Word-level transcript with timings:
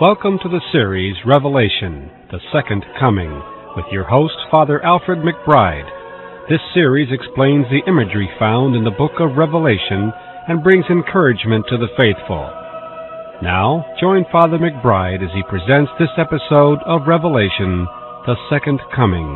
Welcome 0.00 0.38
to 0.42 0.48
the 0.48 0.62
series 0.72 1.14
Revelation, 1.26 2.10
the 2.32 2.40
Second 2.54 2.86
Coming, 2.98 3.30
with 3.76 3.84
your 3.92 4.04
host, 4.04 4.32
Father 4.50 4.82
Alfred 4.82 5.18
McBride. 5.18 5.84
This 6.48 6.62
series 6.72 7.12
explains 7.12 7.66
the 7.68 7.82
imagery 7.86 8.26
found 8.38 8.74
in 8.74 8.82
the 8.82 8.96
book 8.96 9.20
of 9.20 9.36
Revelation 9.36 10.10
and 10.48 10.64
brings 10.64 10.86
encouragement 10.88 11.66
to 11.68 11.76
the 11.76 11.92
faithful. 11.98 12.48
Now, 13.42 13.84
join 14.00 14.24
Father 14.32 14.56
McBride 14.56 15.22
as 15.22 15.28
he 15.34 15.42
presents 15.50 15.92
this 15.98 16.08
episode 16.16 16.78
of 16.86 17.06
Revelation, 17.06 17.84
the 18.24 18.36
Second 18.48 18.80
Coming. 18.96 19.28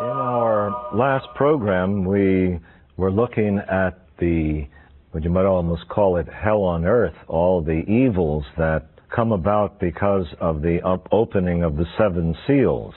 In 0.00 0.16
our 0.24 0.72
last 0.94 1.26
program, 1.34 2.06
we 2.06 2.58
were 2.96 3.12
looking 3.12 3.58
at 3.70 4.08
the, 4.18 4.66
what 5.14 5.22
you 5.22 5.30
might 5.30 5.44
almost 5.44 5.88
call 5.88 6.16
it, 6.16 6.26
hell 6.26 6.62
on 6.62 6.84
earth, 6.84 7.14
all 7.28 7.62
the 7.62 7.84
evils 7.88 8.44
that 8.58 8.88
come 9.14 9.30
about 9.30 9.78
because 9.78 10.26
of 10.40 10.60
the 10.60 10.80
opening 11.12 11.62
of 11.62 11.76
the 11.76 11.84
seven 11.96 12.34
seals. 12.48 12.92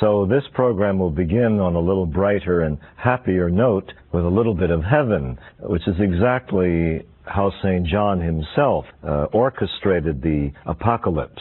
So 0.00 0.26
this 0.26 0.42
program 0.52 0.98
will 0.98 1.12
begin 1.12 1.60
on 1.60 1.76
a 1.76 1.80
little 1.80 2.06
brighter 2.06 2.62
and 2.62 2.76
happier 2.96 3.48
note 3.50 3.92
with 4.12 4.24
a 4.24 4.28
little 4.28 4.54
bit 4.54 4.70
of 4.70 4.82
heaven, 4.82 5.38
which 5.60 5.86
is 5.86 5.94
exactly 6.00 7.06
how 7.24 7.52
St. 7.62 7.86
John 7.86 8.20
himself 8.20 8.84
uh, 9.06 9.26
orchestrated 9.32 10.22
the 10.22 10.50
apocalypse. 10.66 11.40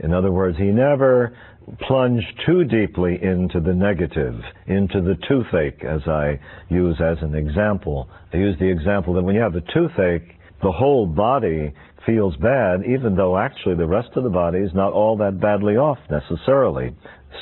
In 0.00 0.12
other 0.12 0.32
words, 0.32 0.56
he 0.58 0.64
never 0.64 1.36
plunged 1.80 2.26
too 2.44 2.64
deeply 2.64 3.22
into 3.22 3.60
the 3.60 3.74
negative, 3.74 4.34
into 4.66 5.00
the 5.00 5.16
toothache, 5.28 5.84
as 5.84 6.00
I 6.06 6.38
use 6.68 6.96
as 7.00 7.18
an 7.22 7.34
example. 7.34 8.08
I 8.32 8.36
use 8.36 8.56
the 8.58 8.68
example 8.68 9.14
that 9.14 9.22
when 9.22 9.34
you 9.34 9.40
have 9.40 9.56
a 9.56 9.62
toothache, 9.72 10.36
the 10.62 10.72
whole 10.72 11.06
body 11.06 11.72
feels 12.06 12.36
bad, 12.36 12.84
even 12.86 13.16
though 13.16 13.36
actually 13.36 13.74
the 13.74 13.86
rest 13.86 14.10
of 14.16 14.22
the 14.22 14.30
body 14.30 14.58
is 14.60 14.72
not 14.74 14.92
all 14.92 15.16
that 15.16 15.40
badly 15.40 15.76
off 15.76 15.98
necessarily. 16.08 16.94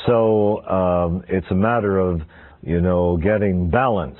So 0.07 0.65
um, 0.67 1.23
it's 1.29 1.47
a 1.51 1.55
matter 1.55 1.99
of, 1.99 2.23
you 2.63 2.81
know, 2.81 3.19
getting 3.19 3.71
balance. 3.71 4.19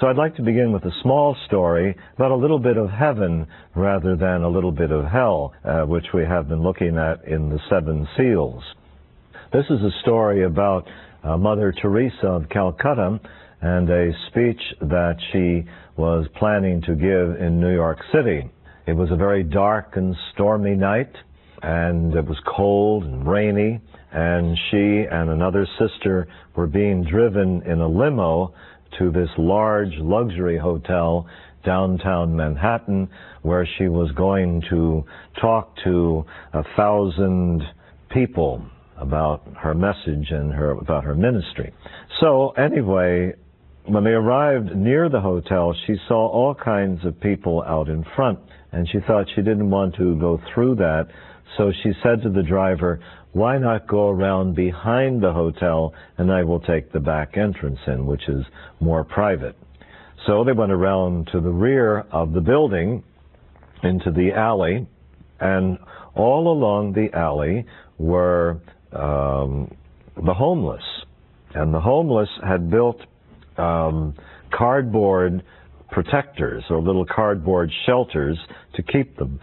So 0.00 0.08
I'd 0.08 0.16
like 0.16 0.34
to 0.36 0.42
begin 0.42 0.72
with 0.72 0.84
a 0.86 0.90
small 1.02 1.36
story 1.46 1.96
about 2.16 2.32
a 2.32 2.36
little 2.36 2.58
bit 2.58 2.76
of 2.76 2.90
heaven 2.90 3.46
rather 3.76 4.16
than 4.16 4.42
a 4.42 4.48
little 4.48 4.72
bit 4.72 4.90
of 4.90 5.04
hell, 5.04 5.54
uh, 5.64 5.82
which 5.82 6.06
we 6.12 6.24
have 6.24 6.48
been 6.48 6.64
looking 6.64 6.98
at 6.98 7.24
in 7.28 7.48
the 7.48 7.60
seven 7.70 8.08
seals. 8.16 8.60
This 9.52 9.66
is 9.70 9.80
a 9.82 9.90
story 10.02 10.44
about 10.44 10.88
uh, 11.22 11.36
Mother 11.36 11.72
Teresa 11.80 12.26
of 12.26 12.48
Calcutta 12.48 13.20
and 13.60 13.88
a 13.88 14.10
speech 14.28 14.60
that 14.80 15.14
she 15.32 15.64
was 15.96 16.26
planning 16.38 16.82
to 16.82 16.96
give 16.96 17.40
in 17.40 17.60
New 17.60 17.72
York 17.72 17.98
City. 18.12 18.50
It 18.88 18.94
was 18.94 19.12
a 19.12 19.16
very 19.16 19.44
dark 19.44 19.96
and 19.96 20.16
stormy 20.32 20.74
night, 20.74 21.12
and 21.62 22.12
it 22.16 22.26
was 22.26 22.36
cold 22.44 23.04
and 23.04 23.24
rainy, 23.24 23.80
and 24.12 24.58
she 24.70 25.06
and 25.08 25.30
another 25.30 25.68
sister 25.78 26.26
were 26.56 26.66
being 26.66 27.04
driven 27.04 27.62
in 27.62 27.80
a 27.80 27.88
limo 27.88 28.52
to 28.98 29.10
this 29.10 29.28
large 29.38 29.92
luxury 29.98 30.58
hotel 30.58 31.26
downtown 31.64 32.36
Manhattan 32.36 33.08
where 33.42 33.66
she 33.78 33.88
was 33.88 34.10
going 34.12 34.62
to 34.70 35.04
talk 35.40 35.74
to 35.84 36.24
a 36.52 36.62
thousand 36.76 37.62
people 38.10 38.64
about 38.96 39.42
her 39.56 39.74
message 39.74 40.30
and 40.30 40.52
her 40.52 40.72
about 40.72 41.04
her 41.04 41.14
ministry. 41.14 41.72
So 42.20 42.50
anyway, 42.50 43.32
when 43.86 44.04
they 44.04 44.10
arrived 44.10 44.74
near 44.76 45.08
the 45.08 45.20
hotel, 45.20 45.74
she 45.86 45.96
saw 46.08 46.28
all 46.28 46.54
kinds 46.54 47.04
of 47.04 47.20
people 47.20 47.62
out 47.66 47.88
in 47.88 48.04
front 48.14 48.38
and 48.72 48.88
she 48.90 48.98
thought 49.06 49.26
she 49.34 49.42
didn't 49.42 49.70
want 49.70 49.94
to 49.96 50.18
go 50.18 50.40
through 50.52 50.76
that. 50.76 51.06
So 51.56 51.72
she 51.82 51.92
said 52.02 52.22
to 52.22 52.30
the 52.30 52.42
driver, 52.42 53.00
why 53.34 53.58
not 53.58 53.86
go 53.88 54.08
around 54.08 54.54
behind 54.54 55.20
the 55.20 55.32
hotel 55.32 55.92
and 56.18 56.32
I 56.32 56.44
will 56.44 56.60
take 56.60 56.92
the 56.92 57.00
back 57.00 57.36
entrance 57.36 57.80
in, 57.86 58.06
which 58.06 58.28
is 58.28 58.44
more 58.80 59.04
private. 59.04 59.56
So 60.26 60.44
they 60.44 60.52
went 60.52 60.72
around 60.72 61.28
to 61.32 61.40
the 61.40 61.50
rear 61.50 62.00
of 62.12 62.32
the 62.32 62.40
building 62.40 63.02
into 63.82 64.10
the 64.10 64.32
alley 64.32 64.86
and 65.40 65.78
all 66.14 66.52
along 66.52 66.92
the 66.92 67.12
alley 67.12 67.66
were 67.98 68.60
um, 68.92 69.76
the 70.24 70.32
homeless. 70.32 70.84
And 71.54 71.74
the 71.74 71.80
homeless 71.80 72.28
had 72.42 72.70
built 72.70 73.00
um, 73.58 74.14
cardboard 74.52 75.42
protectors 75.90 76.62
or 76.70 76.80
little 76.80 77.04
cardboard 77.04 77.70
shelters 77.84 78.38
to 78.74 78.82
keep 78.82 79.16
them 79.16 79.40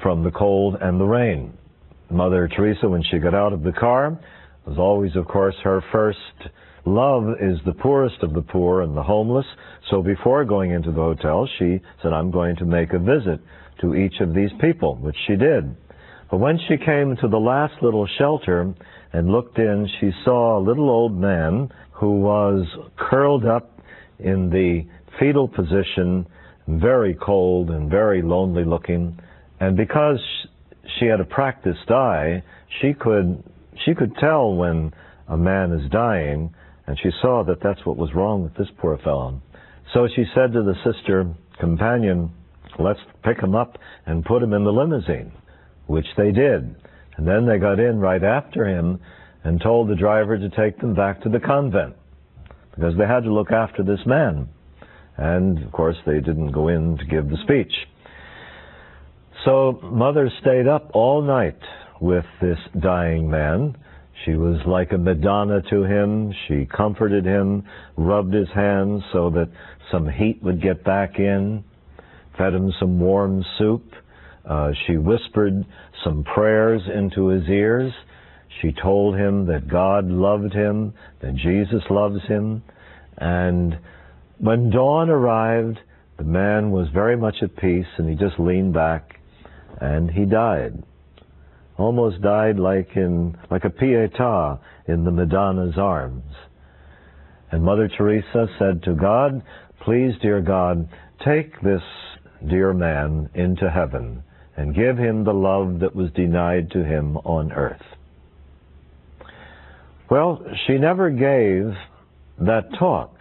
from 0.00 0.22
the 0.22 0.30
cold 0.30 0.76
and 0.80 1.00
the 1.00 1.04
rain. 1.04 1.56
Mother 2.10 2.48
Teresa, 2.48 2.88
when 2.88 3.02
she 3.02 3.18
got 3.18 3.34
out 3.34 3.52
of 3.52 3.62
the 3.62 3.72
car, 3.72 4.18
was 4.66 4.78
always, 4.78 5.14
of 5.16 5.26
course, 5.26 5.54
her 5.62 5.82
first 5.92 6.18
love 6.84 7.34
is 7.40 7.58
the 7.64 7.72
poorest 7.72 8.22
of 8.22 8.32
the 8.32 8.42
poor 8.42 8.82
and 8.82 8.96
the 8.96 9.02
homeless. 9.02 9.46
So 9.90 10.02
before 10.02 10.44
going 10.44 10.72
into 10.72 10.90
the 10.90 11.00
hotel, 11.00 11.48
she 11.58 11.80
said, 12.02 12.12
I'm 12.12 12.30
going 12.30 12.56
to 12.56 12.64
make 12.64 12.92
a 12.92 12.98
visit 12.98 13.40
to 13.80 13.94
each 13.94 14.20
of 14.20 14.34
these 14.34 14.50
people, 14.60 14.96
which 14.96 15.16
she 15.26 15.36
did. 15.36 15.76
But 16.30 16.38
when 16.38 16.58
she 16.68 16.76
came 16.76 17.16
to 17.16 17.28
the 17.28 17.38
last 17.38 17.74
little 17.82 18.06
shelter 18.18 18.72
and 19.12 19.30
looked 19.30 19.58
in, 19.58 19.88
she 20.00 20.10
saw 20.24 20.58
a 20.58 20.62
little 20.62 20.88
old 20.88 21.16
man 21.16 21.70
who 21.92 22.20
was 22.20 22.66
curled 22.96 23.44
up 23.46 23.80
in 24.18 24.50
the 24.50 24.86
fetal 25.18 25.48
position, 25.48 26.26
very 26.68 27.14
cold 27.14 27.70
and 27.70 27.90
very 27.90 28.22
lonely 28.22 28.64
looking. 28.64 29.18
And 29.58 29.76
because 29.76 30.20
she 30.98 31.06
had 31.06 31.20
a 31.20 31.24
practiced 31.24 31.90
eye, 31.90 32.42
she 32.80 32.92
could 32.94 33.42
she 33.84 33.94
could 33.94 34.14
tell 34.16 34.54
when 34.54 34.92
a 35.28 35.36
man 35.36 35.72
is 35.72 35.90
dying, 35.90 36.52
and 36.86 36.98
she 36.98 37.10
saw 37.22 37.42
that 37.44 37.60
that's 37.62 37.84
what 37.86 37.96
was 37.96 38.14
wrong 38.14 38.42
with 38.42 38.54
this 38.54 38.68
poor 38.78 38.98
fellow. 38.98 39.40
So 39.94 40.08
she 40.14 40.24
said 40.34 40.52
to 40.52 40.62
the 40.62 40.74
sister 40.84 41.26
companion, 41.58 42.30
"Let's 42.78 43.00
pick 43.22 43.40
him 43.40 43.54
up 43.54 43.78
and 44.06 44.24
put 44.24 44.42
him 44.42 44.52
in 44.52 44.64
the 44.64 44.72
limousine," 44.72 45.32
which 45.86 46.06
they 46.16 46.32
did. 46.32 46.74
And 47.16 47.26
then 47.26 47.46
they 47.46 47.58
got 47.58 47.78
in 47.78 48.00
right 48.00 48.22
after 48.22 48.64
him 48.64 49.00
and 49.44 49.60
told 49.60 49.88
the 49.88 49.96
driver 49.96 50.38
to 50.38 50.48
take 50.50 50.78
them 50.78 50.94
back 50.94 51.20
to 51.22 51.28
the 51.28 51.40
convent 51.40 51.94
because 52.74 52.96
they 52.96 53.06
had 53.06 53.24
to 53.24 53.32
look 53.32 53.52
after 53.52 53.82
this 53.82 54.04
man. 54.06 54.48
And 55.16 55.62
of 55.62 55.72
course, 55.72 55.96
they 56.06 56.20
didn't 56.20 56.52
go 56.52 56.68
in 56.68 56.96
to 56.98 57.04
give 57.04 57.28
the 57.28 57.36
speech. 57.44 57.72
So 59.44 59.80
mother 59.82 60.30
stayed 60.42 60.68
up 60.68 60.90
all 60.92 61.22
night 61.22 61.58
with 61.98 62.26
this 62.42 62.58
dying 62.78 63.30
man. 63.30 63.74
She 64.24 64.32
was 64.32 64.58
like 64.66 64.92
a 64.92 64.98
Madonna 64.98 65.62
to 65.70 65.82
him. 65.82 66.34
She 66.46 66.66
comforted 66.66 67.24
him, 67.24 67.64
rubbed 67.96 68.34
his 68.34 68.48
hands 68.54 69.02
so 69.12 69.30
that 69.30 69.48
some 69.90 70.06
heat 70.06 70.42
would 70.42 70.60
get 70.60 70.84
back 70.84 71.18
in, 71.18 71.64
fed 72.36 72.52
him 72.52 72.70
some 72.78 73.00
warm 73.00 73.42
soup. 73.56 73.94
Uh, 74.44 74.72
she 74.86 74.98
whispered 74.98 75.64
some 76.04 76.22
prayers 76.22 76.82
into 76.94 77.28
his 77.28 77.48
ears. 77.48 77.92
She 78.60 78.72
told 78.72 79.16
him 79.16 79.46
that 79.46 79.68
God 79.68 80.06
loved 80.06 80.52
him, 80.52 80.92
that 81.22 81.34
Jesus 81.36 81.82
loves 81.88 82.22
him. 82.28 82.62
And 83.16 83.78
when 84.36 84.68
dawn 84.68 85.08
arrived, 85.08 85.78
the 86.18 86.24
man 86.24 86.72
was 86.72 86.88
very 86.92 87.16
much 87.16 87.36
at 87.40 87.56
peace 87.56 87.86
and 87.96 88.06
he 88.06 88.14
just 88.16 88.38
leaned 88.38 88.74
back 88.74 89.19
and 89.80 90.10
he 90.10 90.24
died. 90.24 90.82
Almost 91.78 92.20
died 92.20 92.58
like 92.58 92.96
in 92.96 93.36
like 93.50 93.64
a 93.64 93.70
pietà 93.70 94.58
in 94.86 95.04
the 95.04 95.10
Madonna's 95.10 95.78
arms. 95.78 96.24
And 97.50 97.64
Mother 97.64 97.88
Teresa 97.88 98.46
said 98.58 98.82
to 98.84 98.94
God, 98.94 99.42
Please, 99.84 100.12
dear 100.20 100.40
God, 100.42 100.88
take 101.24 101.58
this 101.62 101.82
dear 102.48 102.74
man 102.74 103.30
into 103.34 103.70
heaven 103.70 104.22
and 104.56 104.74
give 104.74 104.98
him 104.98 105.24
the 105.24 105.32
love 105.32 105.80
that 105.80 105.96
was 105.96 106.10
denied 106.12 106.70
to 106.72 106.84
him 106.84 107.16
on 107.18 107.50
earth. 107.52 107.82
Well, 110.10 110.44
she 110.66 110.76
never 110.76 111.08
gave 111.08 111.72
that 112.40 112.64
talk. 112.78 113.14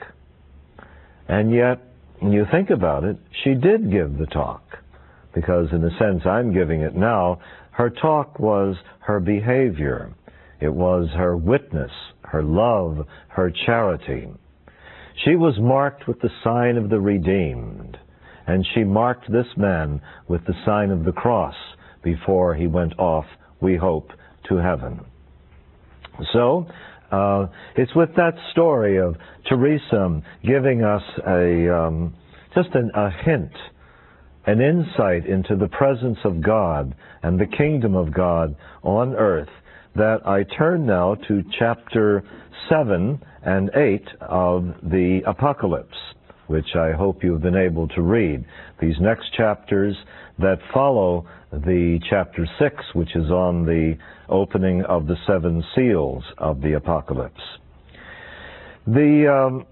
And 1.27 1.53
yet, 1.53 1.79
when 2.19 2.33
you 2.33 2.45
think 2.51 2.71
about 2.71 3.03
it, 3.03 3.17
she 3.43 3.53
did 3.53 3.91
give 3.91 4.17
the 4.17 4.25
talk 4.25 4.63
because 5.33 5.67
in 5.71 5.83
a 5.83 5.97
sense 5.97 6.25
I'm 6.25 6.53
giving 6.53 6.81
it 6.81 6.95
now, 6.95 7.39
her 7.71 7.89
talk 7.89 8.39
was 8.39 8.75
her 8.99 9.19
behavior. 9.19 10.13
It 10.59 10.73
was 10.73 11.07
her 11.15 11.37
witness, 11.37 11.91
her 12.23 12.43
love, 12.43 13.05
her 13.29 13.51
charity. 13.65 14.27
She 15.23 15.35
was 15.35 15.59
marked 15.59 16.07
with 16.07 16.19
the 16.21 16.29
sign 16.43 16.77
of 16.77 16.89
the 16.89 16.99
redeemed, 16.99 17.97
and 18.47 18.65
she 18.73 18.83
marked 18.83 19.31
this 19.31 19.47
man 19.55 20.01
with 20.27 20.45
the 20.45 20.53
sign 20.65 20.91
of 20.91 21.05
the 21.05 21.11
cross 21.11 21.55
before 22.03 22.55
he 22.55 22.67
went 22.67 22.97
off, 22.97 23.25
we 23.61 23.75
hope, 23.75 24.11
to 24.47 24.57
heaven. 24.57 24.99
So, 26.33 26.67
uh, 27.11 27.47
it's 27.75 27.95
with 27.95 28.09
that 28.15 28.33
story 28.51 28.97
of 28.97 29.15
Teresa 29.47 30.21
giving 30.43 30.83
us 30.83 31.03
a 31.27 31.75
um, 31.75 32.13
just 32.55 32.69
an, 32.73 32.91
a 32.93 33.09
hint 33.23 33.51
an 34.45 34.61
insight 34.61 35.25
into 35.25 35.55
the 35.55 35.67
presence 35.67 36.17
of 36.23 36.41
God 36.41 36.95
and 37.23 37.39
the 37.39 37.45
kingdom 37.45 37.95
of 37.95 38.13
God 38.13 38.55
on 38.83 39.15
earth 39.15 39.49
that 39.95 40.25
I 40.25 40.43
turn 40.43 40.85
now 40.85 41.15
to 41.27 41.43
chapter 41.57 42.23
7 42.69 43.21
and 43.43 43.69
8 43.75 44.07
of 44.21 44.73
the 44.83 45.21
Apocalypse, 45.25 45.97
which 46.47 46.75
I 46.75 46.91
hope 46.91 47.23
you've 47.23 47.41
been 47.41 47.55
able 47.55 47.87
to 47.89 48.01
read. 48.01 48.45
These 48.79 48.95
next 48.99 49.33
chapters 49.35 49.95
that 50.37 50.59
follow 50.73 51.25
the 51.51 51.99
chapter 52.09 52.47
6, 52.59 52.75
which 52.93 53.15
is 53.15 53.29
on 53.29 53.65
the 53.65 53.97
opening 54.29 54.83
of 54.85 55.07
the 55.07 55.15
seven 55.27 55.63
seals 55.75 56.23
of 56.37 56.61
the 56.61 56.73
Apocalypse. 56.73 57.41
The, 58.87 59.27
um, 59.27 59.65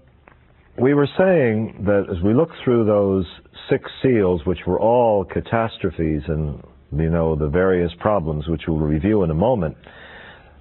we 0.80 0.94
were 0.94 1.08
saying 1.18 1.84
that 1.86 2.06
as 2.10 2.22
we 2.22 2.34
look 2.34 2.50
through 2.64 2.84
those 2.84 3.26
six 3.68 3.90
seals, 4.02 4.42
which 4.44 4.60
were 4.66 4.80
all 4.80 5.24
catastrophes 5.24 6.22
and 6.28 6.62
you 6.92 7.10
know 7.10 7.34
the 7.36 7.48
various 7.48 7.92
problems, 8.00 8.48
which 8.48 8.62
we'll 8.68 8.78
review 8.78 9.22
in 9.24 9.30
a 9.30 9.34
moment, 9.34 9.76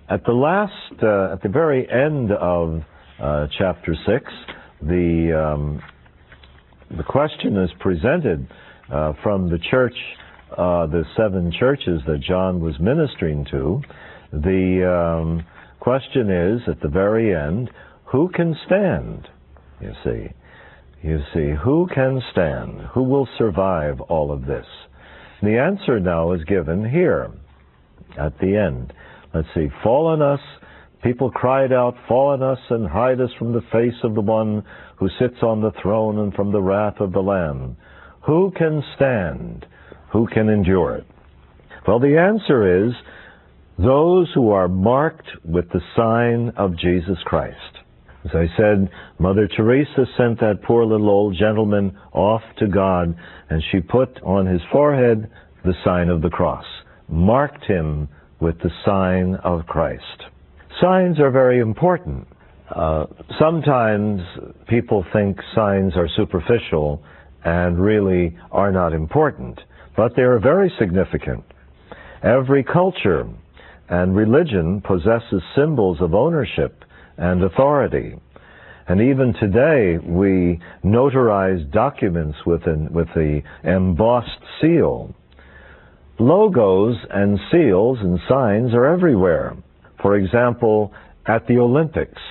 at 0.10 0.24
the 0.26 0.32
last, 0.32 1.04
uh, 1.04 1.34
at 1.34 1.42
the 1.44 1.50
very 1.50 1.88
end 1.90 2.32
of 2.32 2.82
uh, 3.22 3.48
chapter 3.58 3.96
six, 4.06 4.32
the 4.82 5.54
um, 5.54 5.82
the 6.96 7.04
question 7.04 7.58
is 7.58 7.70
presented 7.80 8.48
uh, 8.92 9.14
from 9.22 9.50
the 9.50 9.60
church, 9.70 9.96
uh, 10.52 10.88
the 10.88 11.04
seven 11.18 11.52
churches 11.60 12.02
that 12.08 12.22
John 12.22 12.62
was 12.62 12.80
ministering 12.80 13.46
to. 13.52 13.82
The 14.32 15.20
um, 15.20 15.46
question 15.80 16.30
is 16.30 16.62
at 16.68 16.80
the 16.82 16.88
very 16.88 17.36
end, 17.36 17.70
who 18.06 18.30
can 18.30 18.56
stand? 18.66 19.28
You 19.82 19.94
see, 20.04 20.28
you 21.04 21.20
see, 21.34 21.52
who 21.64 21.88
can 21.94 22.22
stand? 22.32 22.82
Who 22.94 23.04
will 23.04 23.28
survive 23.38 24.02
all 24.02 24.32
of 24.32 24.46
this? 24.46 24.66
The 25.42 25.60
answer 25.60 26.00
now 26.00 26.32
is 26.34 26.44
given 26.46 26.90
here 26.90 27.32
at 28.18 28.38
the 28.40 28.56
end. 28.56 28.94
Let's 29.34 29.48
see, 29.54 29.68
fall 29.84 30.08
on 30.08 30.22
us. 30.22 30.40
People 31.04 31.30
cried 31.30 31.72
out, 31.72 31.96
Fall 32.08 32.30
on 32.30 32.42
us 32.42 32.58
and 32.70 32.88
hide 32.88 33.22
us 33.22 33.30
from 33.38 33.54
the 33.54 33.62
face 33.72 33.98
of 34.04 34.16
the 34.16 34.22
one 34.22 34.64
who 34.98 35.10
sits 35.20 35.44
on 35.44 35.62
the 35.62 35.72
throne 35.82 36.18
and 36.20 36.34
from 36.34 36.52
the 36.52 36.62
wrath 36.62 37.00
of 37.00 37.12
the 37.12 37.22
Lamb. 37.22 37.78
Who 38.26 38.52
can 38.58 38.84
stand? 38.96 39.66
Who 40.12 40.28
can 40.28 40.50
endure 40.50 40.96
it? 40.96 41.06
Well, 41.88 42.00
the 42.00 42.18
answer 42.18 42.88
is 42.88 42.94
those 43.78 44.30
who 44.34 44.50
are 44.50 44.68
marked 44.68 45.28
with 45.46 45.70
the 45.70 45.82
sign 45.96 46.52
of 46.58 46.78
Jesus 46.78 47.18
Christ. 47.26 47.77
As 48.28 48.36
I 48.36 48.48
said, 48.58 48.90
Mother 49.20 49.48
Teresa 49.48 50.06
sent 50.18 50.42
that 50.42 50.62
poor 50.62 50.86
little 50.86 51.10
old 51.10 51.38
gentleman 51.38 51.98
off 52.12 52.42
to 52.58 52.68
God, 52.68 53.16
and 53.50 53.64
she 53.72 53.80
put 53.80 54.22
on 54.22 54.46
his 54.46 54.60
forehead 54.70 55.30
the 55.64 55.74
sign 55.86 56.10
of 56.10 56.22
the 56.22 56.30
cross, 56.30 56.66
marked 57.08 57.64
him 57.64 58.10
with 58.42 58.60
the 58.60 58.72
sign 58.84 59.36
of 59.46 59.66
Christ. 59.66 60.26
Signs 60.82 61.22
are 61.22 61.32
very 61.32 61.60
important. 61.60 62.28
Uh, 62.70 63.06
sometimes 63.40 64.22
people 64.68 65.06
think 65.14 65.40
signs 65.56 65.96
are 65.96 66.10
superficial 66.18 67.02
and 67.46 67.80
really 67.80 68.38
are 68.52 68.74
not 68.74 68.92
important, 68.92 69.58
but 69.96 70.18
they 70.18 70.24
are 70.24 70.38
very 70.38 70.72
significant. 70.78 71.46
Every 72.24 72.64
culture 72.66 73.26
and 73.88 74.14
religion 74.14 74.82
possesses 74.82 75.42
symbols 75.56 76.02
of 76.02 76.14
ownership 76.14 76.84
and 77.18 77.44
authority. 77.44 78.16
And 78.88 79.02
even 79.02 79.34
today, 79.34 79.98
we 79.98 80.60
notarize 80.84 81.70
documents 81.72 82.38
with, 82.46 82.66
an, 82.68 82.94
with 82.94 83.08
the 83.16 83.42
embossed 83.64 84.30
seal. 84.62 85.14
Logos 86.20 86.96
and 87.10 87.38
seals 87.52 88.00
and 88.02 88.20
signs 88.30 88.74
are 88.74 88.86
everywhere. 88.86 89.58
For 90.02 90.16
example, 90.16 90.94
at 91.28 91.46
the 91.48 91.58
Olympics. 91.58 92.22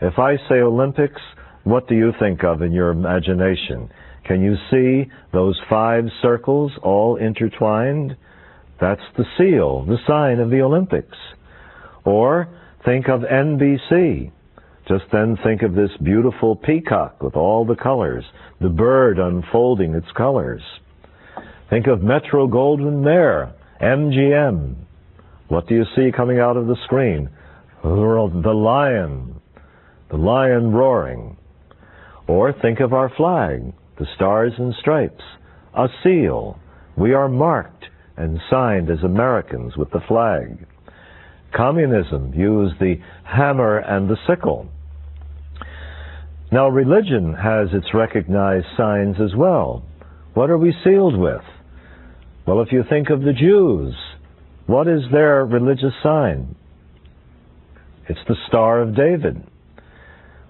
If 0.00 0.18
I 0.18 0.36
say 0.48 0.56
Olympics, 0.56 1.20
what 1.64 1.86
do 1.86 1.94
you 1.94 2.12
think 2.18 2.42
of 2.44 2.62
in 2.62 2.72
your 2.72 2.90
imagination? 2.90 3.90
Can 4.24 4.40
you 4.40 4.54
see 4.70 5.10
those 5.32 5.60
five 5.68 6.04
circles 6.22 6.72
all 6.82 7.16
intertwined? 7.16 8.16
That's 8.80 9.02
the 9.18 9.24
seal, 9.36 9.84
the 9.84 9.98
sign 10.06 10.40
of 10.40 10.50
the 10.50 10.62
Olympics. 10.62 11.18
Or 12.04 12.48
think 12.84 13.08
of 13.08 13.20
NBC. 13.20 14.30
Just 14.88 15.04
then 15.12 15.36
think 15.44 15.62
of 15.62 15.74
this 15.74 15.90
beautiful 16.02 16.56
peacock 16.56 17.22
with 17.22 17.36
all 17.36 17.64
the 17.64 17.76
colors, 17.76 18.24
the 18.60 18.68
bird 18.68 19.18
unfolding 19.18 19.94
its 19.94 20.10
colors. 20.16 20.62
Think 21.68 21.86
of 21.86 22.02
Metro 22.02 22.48
Goldwyn 22.48 23.02
Mayer, 23.04 23.52
MGM. 23.80 24.74
What 25.48 25.68
do 25.68 25.74
you 25.74 25.84
see 25.94 26.10
coming 26.10 26.40
out 26.40 26.56
of 26.56 26.66
the 26.66 26.76
screen? 26.84 27.28
The 27.82 27.88
lion, 27.88 29.40
the 30.10 30.16
lion 30.16 30.72
roaring. 30.72 31.36
Or 32.26 32.52
think 32.52 32.80
of 32.80 32.92
our 32.92 33.10
flag, 33.16 33.72
the 33.98 34.06
stars 34.14 34.52
and 34.58 34.74
stripes, 34.80 35.22
a 35.74 35.88
seal. 36.02 36.58
We 36.96 37.14
are 37.14 37.28
marked 37.28 37.84
and 38.16 38.40
signed 38.50 38.90
as 38.90 39.02
Americans 39.02 39.76
with 39.76 39.90
the 39.90 40.00
flag. 40.08 40.66
Communism 41.54 42.32
used 42.34 42.78
the 42.80 42.96
hammer 43.24 43.78
and 43.78 44.08
the 44.08 44.16
sickle. 44.28 44.68
Now, 46.52 46.68
religion 46.68 47.34
has 47.34 47.68
its 47.72 47.94
recognized 47.94 48.66
signs 48.76 49.16
as 49.20 49.34
well. 49.36 49.84
What 50.34 50.50
are 50.50 50.58
we 50.58 50.74
sealed 50.84 51.16
with? 51.16 51.42
Well, 52.46 52.60
if 52.60 52.72
you 52.72 52.82
think 52.88 53.10
of 53.10 53.22
the 53.22 53.32
Jews, 53.32 53.94
what 54.66 54.88
is 54.88 55.02
their 55.12 55.44
religious 55.44 55.92
sign? 56.02 56.54
It's 58.08 58.20
the 58.26 58.36
Star 58.48 58.80
of 58.80 58.96
David. 58.96 59.44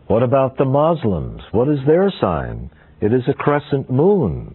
What 0.06 0.23
about 0.23 0.56
the 0.56 0.64
Muslims? 0.64 1.43
What 1.52 1.69
is 1.69 1.79
their 1.87 2.12
sign? 2.20 2.70
It 3.00 3.12
is 3.12 3.23
a 3.29 3.35
crescent 3.35 3.91
moon. 3.91 4.55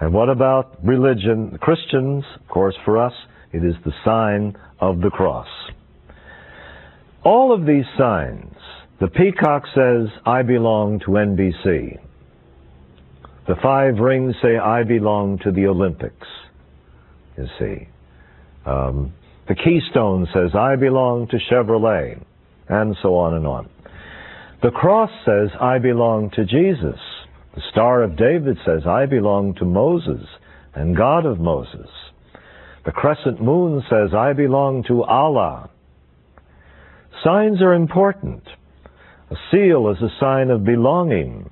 And 0.00 0.12
what 0.12 0.28
about 0.28 0.84
religion? 0.84 1.58
Christians, 1.60 2.24
of 2.40 2.48
course, 2.48 2.74
for 2.84 2.96
us, 2.96 3.12
it 3.52 3.64
is 3.64 3.74
the 3.84 3.92
sign 4.04 4.56
of 4.80 5.00
the 5.00 5.10
cross. 5.10 5.48
All 7.24 7.52
of 7.52 7.66
these 7.66 7.84
signs, 7.98 8.54
the 9.00 9.08
peacock 9.08 9.64
says, 9.74 10.08
I 10.24 10.42
belong 10.42 11.00
to 11.00 11.12
NBC. 11.12 11.98
The 13.46 13.56
five 13.62 13.98
rings 13.98 14.34
say, 14.42 14.58
I 14.58 14.82
belong 14.82 15.38
to 15.44 15.50
the 15.50 15.66
Olympics. 15.66 16.26
You 17.36 17.46
see. 17.58 17.88
Um, 18.66 19.12
the 19.48 19.54
keystone 19.54 20.26
says, 20.34 20.50
I 20.54 20.76
belong 20.76 21.28
to 21.28 21.38
Chevrolet. 21.50 22.22
And 22.68 22.96
so 23.02 23.14
on 23.14 23.34
and 23.34 23.46
on. 23.46 23.70
The 24.62 24.70
cross 24.70 25.10
says, 25.24 25.48
I 25.60 25.78
belong 25.78 26.30
to 26.30 26.44
Jesus. 26.44 27.00
The 27.54 27.62
Star 27.70 28.02
of 28.02 28.16
David 28.16 28.58
says, 28.66 28.82
I 28.86 29.06
belong 29.06 29.54
to 29.54 29.64
Moses 29.64 30.26
and 30.74 30.96
God 30.96 31.24
of 31.24 31.40
Moses. 31.40 31.88
The 32.88 32.92
crescent 32.92 33.42
moon 33.42 33.84
says, 33.90 34.14
I 34.14 34.32
belong 34.32 34.82
to 34.84 35.02
Allah. 35.04 35.68
Signs 37.22 37.60
are 37.60 37.74
important. 37.74 38.42
A 39.30 39.36
seal 39.50 39.90
is 39.90 39.98
a 40.00 40.08
sign 40.18 40.48
of 40.48 40.64
belonging. 40.64 41.50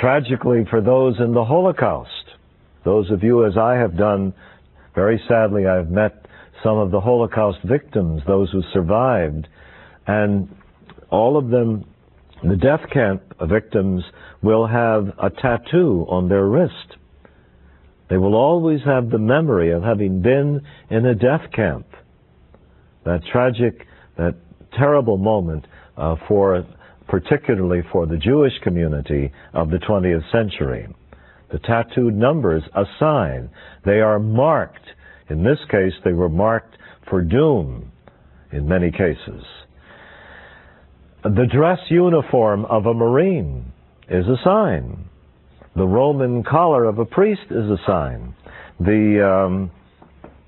Tragically, 0.00 0.64
for 0.70 0.80
those 0.80 1.20
in 1.20 1.34
the 1.34 1.44
Holocaust, 1.44 2.08
those 2.86 3.10
of 3.10 3.22
you, 3.22 3.44
as 3.44 3.58
I 3.58 3.74
have 3.74 3.94
done, 3.94 4.32
very 4.94 5.20
sadly, 5.28 5.66
I've 5.66 5.90
met 5.90 6.24
some 6.64 6.78
of 6.78 6.90
the 6.90 7.02
Holocaust 7.02 7.58
victims, 7.62 8.22
those 8.26 8.50
who 8.50 8.62
survived, 8.72 9.48
and 10.06 10.48
all 11.10 11.36
of 11.36 11.50
them, 11.50 11.84
the 12.42 12.56
death 12.56 12.88
camp 12.90 13.20
victims, 13.42 14.02
will 14.40 14.66
have 14.66 15.12
a 15.22 15.28
tattoo 15.28 16.06
on 16.08 16.30
their 16.30 16.46
wrist. 16.46 16.96
They 18.08 18.16
will 18.16 18.34
always 18.34 18.80
have 18.84 19.10
the 19.10 19.18
memory 19.18 19.70
of 19.72 19.82
having 19.82 20.22
been 20.22 20.62
in 20.90 21.06
a 21.06 21.14
death 21.14 21.50
camp. 21.54 21.86
That 23.04 23.20
tragic, 23.30 23.86
that 24.16 24.34
terrible 24.76 25.18
moment 25.18 25.66
uh, 25.96 26.16
for, 26.26 26.64
particularly 27.06 27.82
for 27.92 28.06
the 28.06 28.16
Jewish 28.16 28.58
community 28.62 29.32
of 29.52 29.70
the 29.70 29.78
20th 29.78 30.30
century. 30.32 30.88
The 31.52 31.58
tattooed 31.60 32.14
numbers 32.14 32.62
a 32.74 32.84
sign. 32.98 33.50
They 33.84 34.00
are 34.00 34.18
marked. 34.18 34.86
In 35.30 35.42
this 35.42 35.58
case, 35.70 35.92
they 36.04 36.12
were 36.12 36.28
marked 36.28 36.76
for 37.08 37.22
doom 37.22 37.90
in 38.52 38.68
many 38.68 38.90
cases. 38.90 39.44
The 41.24 41.46
dress 41.52 41.78
uniform 41.90 42.64
of 42.66 42.86
a 42.86 42.94
Marine 42.94 43.72
is 44.08 44.26
a 44.26 44.36
sign. 44.44 45.08
The 45.78 45.86
Roman 45.86 46.42
collar 46.42 46.86
of 46.86 46.98
a 46.98 47.04
priest 47.04 47.46
is 47.50 47.70
a 47.70 47.78
sign. 47.86 48.34
The 48.80 49.24
um, 49.24 49.70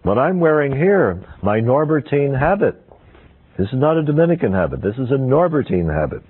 what 0.02 0.18
I'm 0.18 0.40
wearing 0.40 0.72
here, 0.72 1.24
my 1.40 1.60
Norbertine 1.60 2.36
habit. 2.36 2.74
This 3.56 3.68
is 3.68 3.78
not 3.78 3.96
a 3.96 4.02
Dominican 4.02 4.52
habit. 4.52 4.82
This 4.82 4.96
is 4.96 5.12
a 5.12 5.18
Norbertine 5.18 5.88
habit. 5.88 6.22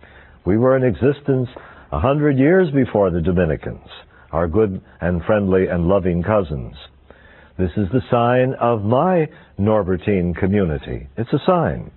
We 0.45 0.59
were 0.59 0.77
in 0.77 0.85
existence 0.85 1.49
a 1.91 1.99
hundred 1.99 2.37
years 2.37 2.71
before 2.73 3.11
the 3.11 3.23
Dominicans. 3.23 3.89
our 4.33 4.47
good 4.47 4.81
and 5.01 5.23
friendly 5.25 5.67
and 5.69 5.87
loving 5.87 6.23
cousins. 6.23 6.75
This 7.59 7.71
is 7.77 7.89
the 7.93 8.03
sign 8.11 8.55
of 8.61 8.85
my 8.85 9.29
Norbertine 9.59 10.37
community. 10.37 11.09
It's 11.17 11.33
a 11.33 11.41
sign. 11.47 11.91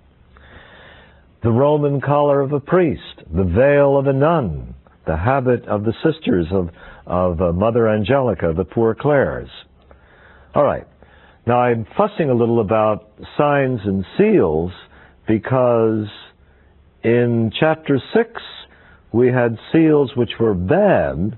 The 1.42 1.50
Roman 1.50 2.00
collar 2.00 2.40
of 2.40 2.52
a 2.52 2.60
priest, 2.60 3.22
the 3.34 3.44
veil 3.44 3.98
of 3.98 4.06
a 4.06 4.12
nun, 4.12 4.74
the 5.06 5.16
habit 5.16 5.66
of 5.66 5.84
the 5.84 5.92
sisters 6.02 6.46
of, 6.50 6.70
of 7.06 7.40
uh, 7.40 7.52
Mother 7.52 7.88
Angelica, 7.88 8.52
the 8.56 8.64
Poor 8.64 8.94
Clares. 8.94 9.48
All 10.54 10.64
right. 10.64 10.86
Now 11.46 11.60
I'm 11.60 11.86
fussing 11.96 12.30
a 12.30 12.34
little 12.34 12.60
about 12.60 13.10
signs 13.36 13.80
and 13.84 14.04
seals 14.16 14.72
because 15.28 16.06
in 17.02 17.52
chapter 17.58 18.00
6 18.14 18.30
we 19.12 19.28
had 19.28 19.58
seals 19.72 20.10
which 20.16 20.30
were 20.40 20.54
bad. 20.54 21.36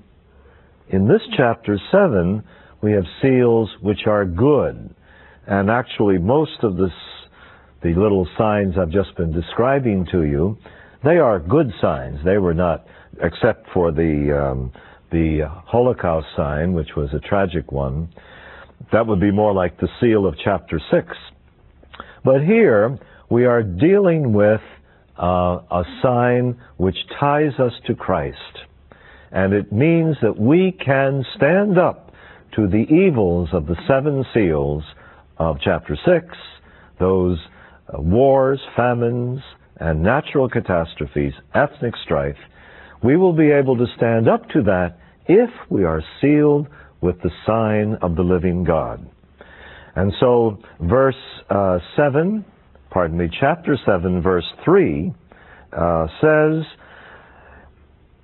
In 0.88 1.08
this 1.08 1.22
chapter 1.36 1.78
7 1.90 2.42
we 2.82 2.92
have 2.92 3.04
seals 3.20 3.70
which 3.80 4.06
are 4.06 4.24
good. 4.24 4.94
And 5.46 5.70
actually 5.70 6.18
most 6.18 6.62
of 6.62 6.76
this, 6.76 6.92
the 7.82 7.94
little 7.94 8.28
signs 8.38 8.74
I've 8.78 8.90
just 8.90 9.16
been 9.16 9.32
describing 9.32 10.06
to 10.12 10.22
you, 10.22 10.56
they 11.04 11.18
are 11.18 11.38
good 11.38 11.72
signs. 11.80 12.18
They 12.24 12.38
were 12.38 12.54
not, 12.54 12.86
except 13.22 13.68
for 13.72 13.92
the, 13.92 14.50
um, 14.50 14.72
the 15.10 15.48
Holocaust 15.66 16.26
sign, 16.36 16.72
which 16.72 16.90
was 16.96 17.10
a 17.14 17.20
tragic 17.20 17.72
one. 17.72 18.08
That 18.92 19.06
would 19.06 19.20
be 19.20 19.30
more 19.30 19.52
like 19.52 19.78
the 19.78 19.88
seal 20.00 20.26
of 20.26 20.34
chapter 20.42 20.80
6. 20.90 21.06
But 22.24 22.42
here, 22.42 22.98
we 23.30 23.44
are 23.44 23.62
dealing 23.62 24.32
with 24.32 24.60
uh, 25.18 25.60
a 25.70 25.84
sign 26.02 26.60
which 26.76 26.96
ties 27.18 27.58
us 27.58 27.72
to 27.86 27.94
Christ. 27.94 28.36
And 29.32 29.52
it 29.52 29.72
means 29.72 30.16
that 30.22 30.38
we 30.38 30.72
can 30.84 31.24
stand 31.36 31.78
up 31.78 32.12
to 32.54 32.66
the 32.66 32.86
evils 32.90 33.48
of 33.52 33.66
the 33.66 33.76
seven 33.86 34.24
seals 34.32 34.82
of 35.38 35.56
chapter 35.62 35.96
6, 36.04 36.26
those 36.98 37.38
uh, 37.92 38.00
wars, 38.00 38.60
famines, 38.74 39.40
and 39.78 40.02
natural 40.02 40.48
catastrophes, 40.48 41.34
ethnic 41.54 41.94
strife. 42.02 42.36
We 43.06 43.16
will 43.16 43.32
be 43.32 43.52
able 43.52 43.76
to 43.76 43.86
stand 43.96 44.28
up 44.28 44.48
to 44.48 44.62
that 44.64 44.96
if 45.28 45.48
we 45.70 45.84
are 45.84 46.02
sealed 46.20 46.66
with 47.00 47.14
the 47.22 47.30
sign 47.46 47.94
of 48.02 48.16
the 48.16 48.22
living 48.22 48.64
God. 48.64 49.08
And 49.94 50.12
so, 50.18 50.58
verse 50.80 51.14
uh, 51.48 51.78
7, 51.94 52.44
pardon 52.90 53.16
me, 53.16 53.28
chapter 53.38 53.78
7, 53.86 54.20
verse 54.22 54.44
3 54.64 55.14
uh, 55.72 56.06
says, 56.20 56.64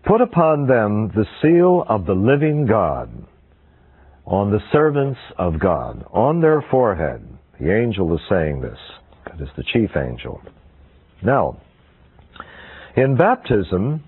Put 0.04 0.20
upon 0.20 0.66
them 0.66 1.12
the 1.14 1.26
seal 1.40 1.84
of 1.88 2.04
the 2.04 2.14
living 2.14 2.66
God 2.66 3.08
on 4.26 4.50
the 4.50 4.58
servants 4.72 5.20
of 5.38 5.60
God, 5.60 6.04
on 6.12 6.40
their 6.40 6.60
forehead. 6.72 7.24
The 7.60 7.72
angel 7.72 8.12
is 8.16 8.20
saying 8.28 8.62
this. 8.62 8.78
That 9.26 9.40
is 9.40 9.48
the 9.56 9.62
chief 9.72 9.90
angel. 9.96 10.42
Now, 11.22 11.60
in 12.96 13.16
baptism, 13.16 14.02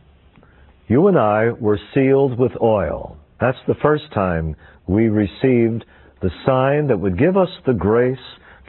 you 0.86 1.08
and 1.08 1.18
I 1.18 1.50
were 1.50 1.78
sealed 1.94 2.38
with 2.38 2.52
oil. 2.60 3.16
That's 3.40 3.58
the 3.66 3.74
first 3.82 4.04
time 4.12 4.56
we 4.86 5.08
received 5.08 5.84
the 6.20 6.30
sign 6.46 6.88
that 6.88 6.98
would 6.98 7.18
give 7.18 7.36
us 7.36 7.48
the 7.66 7.72
grace 7.72 8.18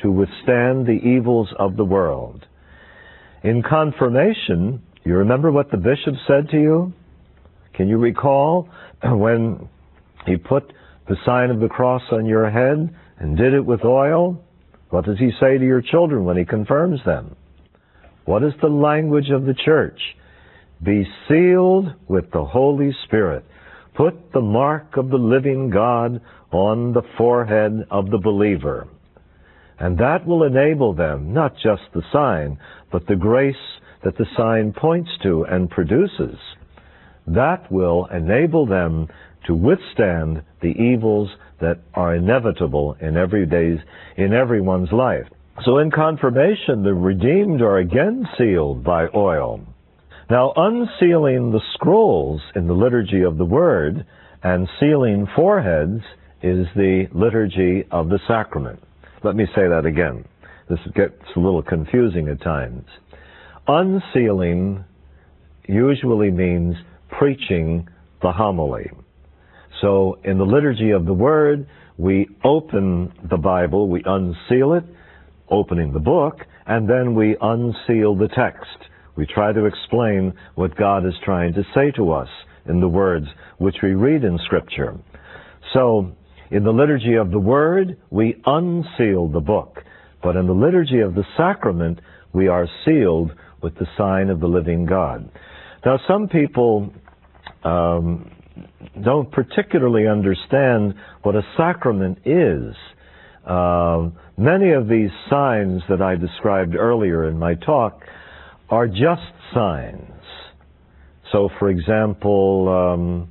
to 0.01 0.11
withstand 0.11 0.85
the 0.85 0.99
evils 1.03 1.49
of 1.57 1.77
the 1.77 1.85
world. 1.85 2.45
In 3.43 3.63
confirmation, 3.63 4.81
you 5.03 5.15
remember 5.15 5.51
what 5.51 5.71
the 5.71 5.77
bishop 5.77 6.15
said 6.27 6.49
to 6.49 6.57
you? 6.59 6.93
Can 7.73 7.87
you 7.87 7.97
recall 7.97 8.69
when 9.03 9.69
he 10.25 10.37
put 10.37 10.73
the 11.07 11.15
sign 11.25 11.49
of 11.51 11.59
the 11.59 11.67
cross 11.67 12.01
on 12.11 12.25
your 12.25 12.49
head 12.49 12.93
and 13.19 13.37
did 13.37 13.53
it 13.53 13.65
with 13.65 13.83
oil? 13.85 14.41
What 14.89 15.05
does 15.05 15.19
he 15.19 15.31
say 15.39 15.57
to 15.57 15.65
your 15.65 15.81
children 15.81 16.25
when 16.25 16.37
he 16.37 16.45
confirms 16.45 16.99
them? 17.05 17.35
What 18.25 18.43
is 18.43 18.53
the 18.61 18.67
language 18.69 19.29
of 19.29 19.45
the 19.45 19.53
church? 19.53 19.99
Be 20.83 21.05
sealed 21.27 21.93
with 22.07 22.31
the 22.31 22.45
Holy 22.45 22.95
Spirit. 23.05 23.45
Put 23.95 24.31
the 24.33 24.41
mark 24.41 24.97
of 24.97 25.09
the 25.09 25.17
living 25.17 25.69
God 25.69 26.21
on 26.51 26.93
the 26.93 27.03
forehead 27.17 27.85
of 27.89 28.09
the 28.09 28.17
believer. 28.17 28.87
And 29.79 29.97
that 29.97 30.25
will 30.25 30.43
enable 30.43 30.93
them, 30.93 31.33
not 31.33 31.53
just 31.55 31.83
the 31.93 32.03
sign, 32.11 32.57
but 32.91 33.07
the 33.07 33.15
grace 33.15 33.55
that 34.03 34.17
the 34.17 34.25
sign 34.37 34.73
points 34.73 35.09
to 35.23 35.43
and 35.45 35.69
produces. 35.69 36.37
That 37.27 37.71
will 37.71 38.05
enable 38.05 38.65
them 38.65 39.07
to 39.47 39.55
withstand 39.55 40.43
the 40.61 40.69
evils 40.69 41.29
that 41.61 41.79
are 41.93 42.15
inevitable 42.15 42.97
in 43.01 43.17
every 43.17 43.45
day's, 43.45 43.79
in 44.17 44.33
everyone's 44.33 44.91
life. 44.91 45.27
So 45.63 45.77
in 45.79 45.89
confirmation, 45.89 46.83
the 46.83 46.93
redeemed 46.93 47.61
are 47.61 47.77
again 47.77 48.27
sealed 48.37 48.83
by 48.83 49.07
oil. 49.15 49.61
Now, 50.27 50.53
unsealing 50.55 51.51
the 51.51 51.61
scrolls 51.75 52.41
in 52.55 52.65
the 52.65 52.73
liturgy 52.73 53.21
of 53.21 53.37
the 53.37 53.45
Word 53.45 54.07
and 54.41 54.67
sealing 54.79 55.27
foreheads 55.35 56.01
is 56.41 56.65
the 56.75 57.05
liturgy 57.13 57.83
of 57.91 58.09
the 58.09 58.19
sacrament. 58.27 58.79
Let 59.23 59.35
me 59.35 59.45
say 59.55 59.67
that 59.67 59.85
again. 59.85 60.25
This 60.67 60.79
gets 60.95 61.21
a 61.35 61.39
little 61.39 61.61
confusing 61.61 62.27
at 62.27 62.41
times. 62.41 62.85
Unsealing 63.67 64.83
usually 65.67 66.31
means 66.31 66.75
preaching 67.19 67.87
the 68.23 68.31
homily. 68.31 68.89
So 69.79 70.17
in 70.23 70.39
the 70.39 70.43
liturgy 70.43 70.89
of 70.89 71.05
the 71.05 71.13
Word, 71.13 71.67
we 71.97 72.27
open 72.43 73.13
the 73.29 73.37
Bible, 73.37 73.89
we 73.89 74.01
unseal 74.03 74.73
it, 74.73 74.85
opening 75.49 75.93
the 75.93 75.99
book, 75.99 76.39
and 76.65 76.89
then 76.89 77.13
we 77.13 77.37
unseal 77.39 78.15
the 78.15 78.29
text. 78.35 78.84
We 79.15 79.25
try 79.25 79.53
to 79.53 79.65
explain 79.65 80.33
what 80.55 80.75
God 80.75 81.05
is 81.05 81.13
trying 81.23 81.53
to 81.53 81.63
say 81.73 81.91
to 81.91 82.11
us 82.11 82.29
in 82.67 82.79
the 82.79 82.87
words 82.87 83.27
which 83.57 83.77
we 83.81 83.93
read 83.93 84.23
in 84.23 84.37
Scripture. 84.45 84.97
So, 85.73 86.11
in 86.51 86.63
the 86.63 86.71
liturgy 86.71 87.15
of 87.15 87.31
the 87.31 87.39
Word, 87.39 87.97
we 88.09 88.41
unseal 88.45 89.27
the 89.27 89.39
book. 89.39 89.83
But 90.21 90.35
in 90.35 90.47
the 90.47 90.53
liturgy 90.53 90.99
of 90.99 91.15
the 91.15 91.23
sacrament, 91.37 91.99
we 92.33 92.47
are 92.47 92.67
sealed 92.83 93.31
with 93.61 93.75
the 93.75 93.87
sign 93.97 94.29
of 94.29 94.39
the 94.39 94.47
living 94.47 94.85
God. 94.85 95.29
Now, 95.85 95.99
some 96.07 96.27
people 96.27 96.91
um, 97.63 98.31
don't 99.03 99.31
particularly 99.31 100.07
understand 100.07 100.95
what 101.23 101.35
a 101.35 101.41
sacrament 101.57 102.19
is. 102.25 102.75
Uh, 103.45 104.09
many 104.37 104.71
of 104.71 104.87
these 104.87 105.09
signs 105.29 105.81
that 105.89 106.01
I 106.01 106.15
described 106.15 106.75
earlier 106.75 107.27
in 107.29 107.37
my 107.37 107.55
talk 107.55 108.01
are 108.69 108.87
just 108.87 109.21
signs. 109.53 110.11
So, 111.31 111.49
for 111.59 111.69
example, 111.69 112.69
um, 112.69 113.29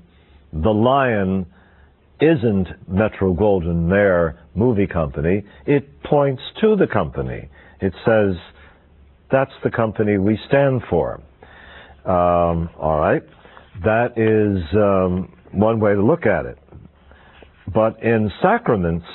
the 0.53 0.71
lion 0.71 1.47
isn't 2.21 2.69
Metro 2.88 3.35
Goldwyn 3.35 3.87
Mayer 3.88 4.38
Movie 4.55 4.87
Company. 4.87 5.45
It 5.67 6.03
points 6.03 6.43
to 6.61 6.76
the 6.76 6.87
company. 6.87 7.49
It 7.81 7.93
says, 8.05 8.37
that's 9.31 9.50
the 9.62 9.71
company 9.71 10.19
we 10.19 10.38
stand 10.49 10.83
for. 10.88 11.21
Um, 12.05 12.71
all 12.79 12.99
right. 13.00 13.23
That 13.83 14.17
is 14.17 14.62
um, 14.76 15.37
one 15.53 15.81
way 15.81 15.95
to 15.95 16.03
look 16.03 16.26
at 16.26 16.47
it. 16.47 16.59
But 17.73 18.03
in 18.03 18.31
sacraments, 18.43 19.07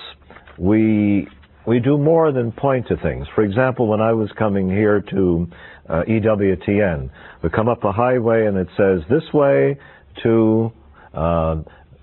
we 0.57 1.27
we 1.65 1.79
do 1.79 1.97
more 1.97 2.31
than 2.31 2.51
point 2.51 2.87
to 2.87 2.97
things. 2.97 3.27
For 3.35 3.43
example, 3.43 3.87
when 3.87 4.01
I 4.01 4.13
was 4.13 4.29
coming 4.37 4.69
here 4.69 5.01
to 5.01 5.47
uh, 5.87 6.03
EWTN, 6.07 7.09
we 7.43 7.49
come 7.49 7.67
up 7.67 7.83
a 7.83 7.91
highway 7.91 8.45
and 8.45 8.57
it 8.57 8.67
says 8.77 9.01
this 9.09 9.23
way 9.33 9.77
to 10.23 10.71
uh, 11.13 11.57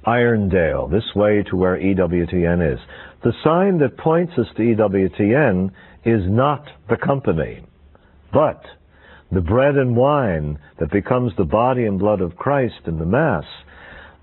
Irondale, 0.07 0.91
this 0.91 1.15
way 1.15 1.43
to 1.51 1.57
where 1.57 1.79
EWTN 1.79 2.75
is. 2.75 2.79
The 3.25 3.33
sign 3.43 3.79
that 3.79 3.99
points 3.99 4.33
us 4.39 4.47
to 4.57 4.63
EWTN 4.63 5.71
is 6.05 6.23
not 6.29 6.65
the 6.89 6.97
company, 6.97 7.65
but 8.33 8.63
the 9.33 9.41
bread 9.41 9.77
and 9.77 9.97
wine 9.97 10.59
that 10.79 10.93
becomes 10.93 11.33
the 11.37 11.45
body 11.45 11.85
and 11.85 11.99
blood 11.99 12.21
of 12.21 12.37
Christ 12.37 12.87
in 12.87 12.99
the 12.99 13.07
Mass 13.07 13.45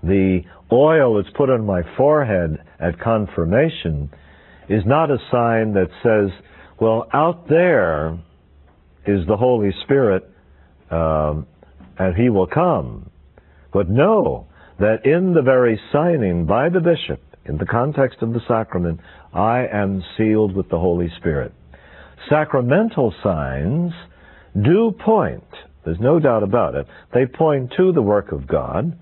the 0.04 0.42
oil 0.72 1.16
that's 1.16 1.34
put 1.36 1.50
on 1.50 1.64
my 1.64 1.82
forehead 1.96 2.62
at 2.78 3.00
confirmation 3.00 4.10
is 4.68 4.82
not 4.86 5.10
a 5.10 5.18
sign 5.30 5.74
that 5.74 5.88
says, 6.02 6.30
well, 6.80 7.08
out 7.12 7.48
there 7.48 8.18
is 9.06 9.26
the 9.26 9.36
Holy 9.36 9.70
Spirit 9.82 10.28
um, 10.90 11.46
and 11.98 12.16
He 12.16 12.28
will 12.30 12.46
come. 12.46 13.10
But 13.72 13.88
know 13.88 14.46
that 14.78 15.04
in 15.04 15.34
the 15.34 15.42
very 15.42 15.80
signing 15.92 16.46
by 16.46 16.68
the 16.68 16.80
bishop, 16.80 17.20
in 17.44 17.58
the 17.58 17.66
context 17.66 18.22
of 18.22 18.32
the 18.32 18.40
sacrament, 18.48 19.00
I 19.32 19.66
am 19.66 20.02
sealed 20.16 20.56
with 20.56 20.68
the 20.70 20.78
Holy 20.78 21.10
Spirit. 21.18 21.52
Sacramental 22.28 23.14
signs 23.22 23.92
do 24.62 24.92
point, 25.04 25.44
there's 25.84 26.00
no 26.00 26.18
doubt 26.18 26.42
about 26.42 26.74
it, 26.74 26.86
they 27.12 27.26
point 27.26 27.72
to 27.76 27.92
the 27.92 28.02
work 28.02 28.32
of 28.32 28.46
God, 28.46 28.96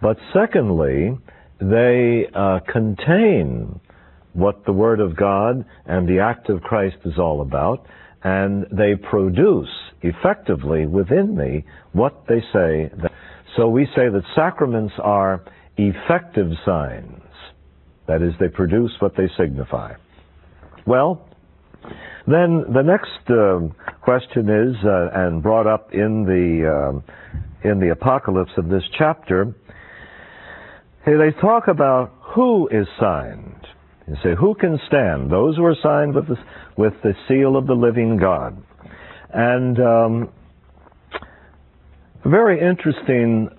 but 0.00 0.16
secondly, 0.32 1.18
they 1.60 2.26
uh, 2.34 2.60
contain 2.70 3.80
what 4.32 4.64
the 4.64 4.72
Word 4.72 5.00
of 5.00 5.16
God 5.16 5.64
and 5.86 6.08
the 6.08 6.20
act 6.20 6.48
of 6.48 6.62
Christ 6.62 6.96
is 7.04 7.18
all 7.18 7.40
about, 7.40 7.86
and 8.22 8.66
they 8.70 8.94
produce 8.94 9.68
effectively 10.02 10.86
within 10.86 11.36
me 11.36 11.64
what 11.92 12.24
they 12.28 12.40
say. 12.52 12.90
So 13.56 13.68
we 13.68 13.86
say 13.96 14.08
that 14.08 14.22
sacraments 14.34 14.94
are 15.02 15.42
effective 15.76 16.50
signs. 16.64 17.22
That 18.06 18.22
is, 18.22 18.32
they 18.40 18.48
produce 18.48 18.92
what 19.00 19.16
they 19.16 19.28
signify. 19.38 19.94
Well, 20.86 21.28
then 22.26 22.64
the 22.72 22.82
next 22.82 23.30
uh, 23.30 23.60
question 24.02 24.48
is, 24.48 24.76
uh, 24.84 25.08
and 25.14 25.42
brought 25.42 25.66
up 25.66 25.92
in 25.92 26.24
the 26.24 27.02
uh, 27.02 27.68
in 27.68 27.78
the 27.80 27.90
apocalypse 27.90 28.52
of 28.56 28.68
this 28.68 28.82
chapter, 28.98 29.54
they 31.04 31.30
talk 31.40 31.68
about 31.68 32.12
who 32.34 32.68
is 32.68 32.86
signed. 32.98 33.66
You 34.10 34.16
say, 34.24 34.34
who 34.34 34.56
can 34.56 34.76
stand? 34.88 35.30
Those 35.30 35.56
who 35.56 35.64
are 35.64 35.76
signed 35.80 36.16
with 36.16 36.26
the, 36.26 36.36
with 36.76 36.94
the 37.04 37.14
seal 37.28 37.56
of 37.56 37.68
the 37.68 37.74
living 37.74 38.16
God. 38.16 38.60
And 39.32 39.78
um, 39.78 40.30
very 42.24 42.60
interesting 42.60 43.50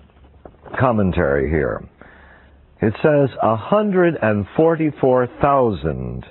commentary 0.78 1.48
here. 1.48 1.82
It 2.82 2.92
says 3.02 3.30
144,000 3.42 6.26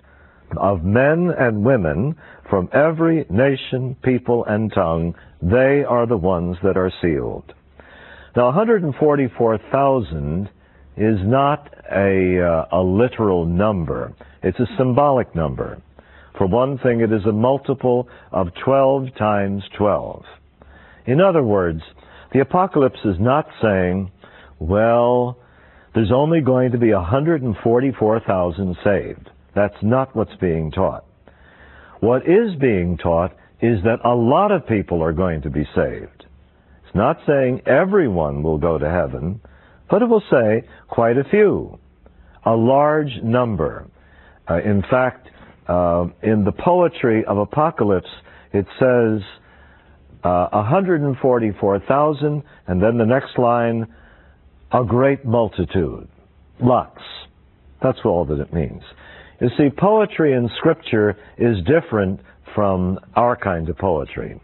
of 0.56 0.84
men 0.84 1.32
and 1.40 1.66
women 1.66 2.16
from 2.48 2.70
every 2.74 3.26
nation, 3.28 3.96
people, 4.04 4.46
and 4.46 4.72
tongue, 4.72 5.16
they 5.42 5.84
are 5.84 6.06
the 6.06 6.16
ones 6.16 6.58
that 6.62 6.78
are 6.78 6.92
sealed. 7.02 7.56
Now, 8.36 8.46
144,000 8.46 10.48
is 11.02 11.18
not 11.24 11.74
a, 11.92 12.40
uh, 12.40 12.78
a 12.80 12.82
literal 12.82 13.46
number. 13.46 14.14
It's 14.44 14.60
a 14.60 14.68
symbolic 14.78 15.36
number. 15.36 15.82
For 16.38 16.46
one 16.46 16.78
thing, 16.78 17.02
it 17.02 17.12
is 17.12 17.26
a 17.26 17.32
multiple 17.32 18.08
of 18.32 18.50
12 18.64 19.16
times 19.18 19.64
12. 19.78 20.24
In 21.08 21.20
other 21.20 21.42
words, 21.42 21.82
the 22.34 22.42
apocalypse 22.42 23.00
is 23.04 23.16
not 23.20 23.48
saying, 23.64 24.12
well, 24.60 25.40
there's 25.96 26.12
only 26.14 26.40
going 26.42 26.72
to 26.72 26.78
be 26.78 26.94
144,000 26.94 28.78
saved. 28.84 29.30
That's 29.56 29.74
not 29.82 30.16
what's 30.16 30.36
being 30.40 30.70
taught. 30.70 31.04
What 32.00 32.28
is 32.30 32.56
being 32.60 32.98
taught 32.98 33.32
is 33.60 33.80
that 33.84 34.06
a 34.06 34.16
lot 34.16 34.52
of 34.52 34.68
people 34.68 35.02
are 35.02 35.14
going 35.14 35.42
to 35.42 35.50
be 35.50 35.68
saved. 35.76 36.26
It's 36.86 36.96
not 36.96 37.18
saying 37.26 37.62
everyone 37.66 38.44
will 38.44 38.60
go 38.60 38.78
to 38.78 38.90
heaven, 38.90 39.42
but 39.92 40.02
it 40.02 40.06
will 40.06 40.24
say 40.32 40.64
quite 40.88 41.18
a 41.18 41.24
few, 41.26 41.78
a 42.46 42.56
large 42.56 43.12
number. 43.22 43.86
Uh, 44.50 44.62
in 44.62 44.82
fact, 44.90 45.28
uh, 45.68 46.08
in 46.24 46.46
the 46.46 46.54
poetry 46.54 47.26
of 47.26 47.38
Apocalypse, 47.38 48.10
it 48.54 48.66
says 48.80 49.22
uh, 50.24 50.48
144,000, 50.52 52.44
and 52.68 52.82
then 52.82 52.98
the 52.98 53.06
next 53.06 53.38
line, 53.38 53.86
a 54.72 54.84
great 54.84 55.26
multitude. 55.26 56.08
Lots. 56.62 57.02
That's 57.84 58.00
all 58.06 58.26
that 58.26 58.40
it 58.40 58.54
means. 58.54 58.82
You 59.42 59.50
see, 59.58 59.70
poetry 59.70 60.34
in 60.34 60.50
Scripture 60.58 61.18
is 61.38 61.58
different 61.66 62.22
from 62.56 63.00
our 63.16 63.36
kind 63.36 63.68
of 63.70 63.78
poetry, 63.78 64.40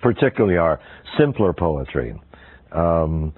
particularly 0.00 0.58
our 0.58 0.80
simpler 1.16 1.52
poetry. 1.52 2.20
Um, 2.72 3.32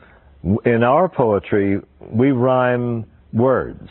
in 0.65 0.83
our 0.85 1.09
poetry, 1.09 1.81
we 2.01 2.31
rhyme 2.31 3.05
words. 3.33 3.89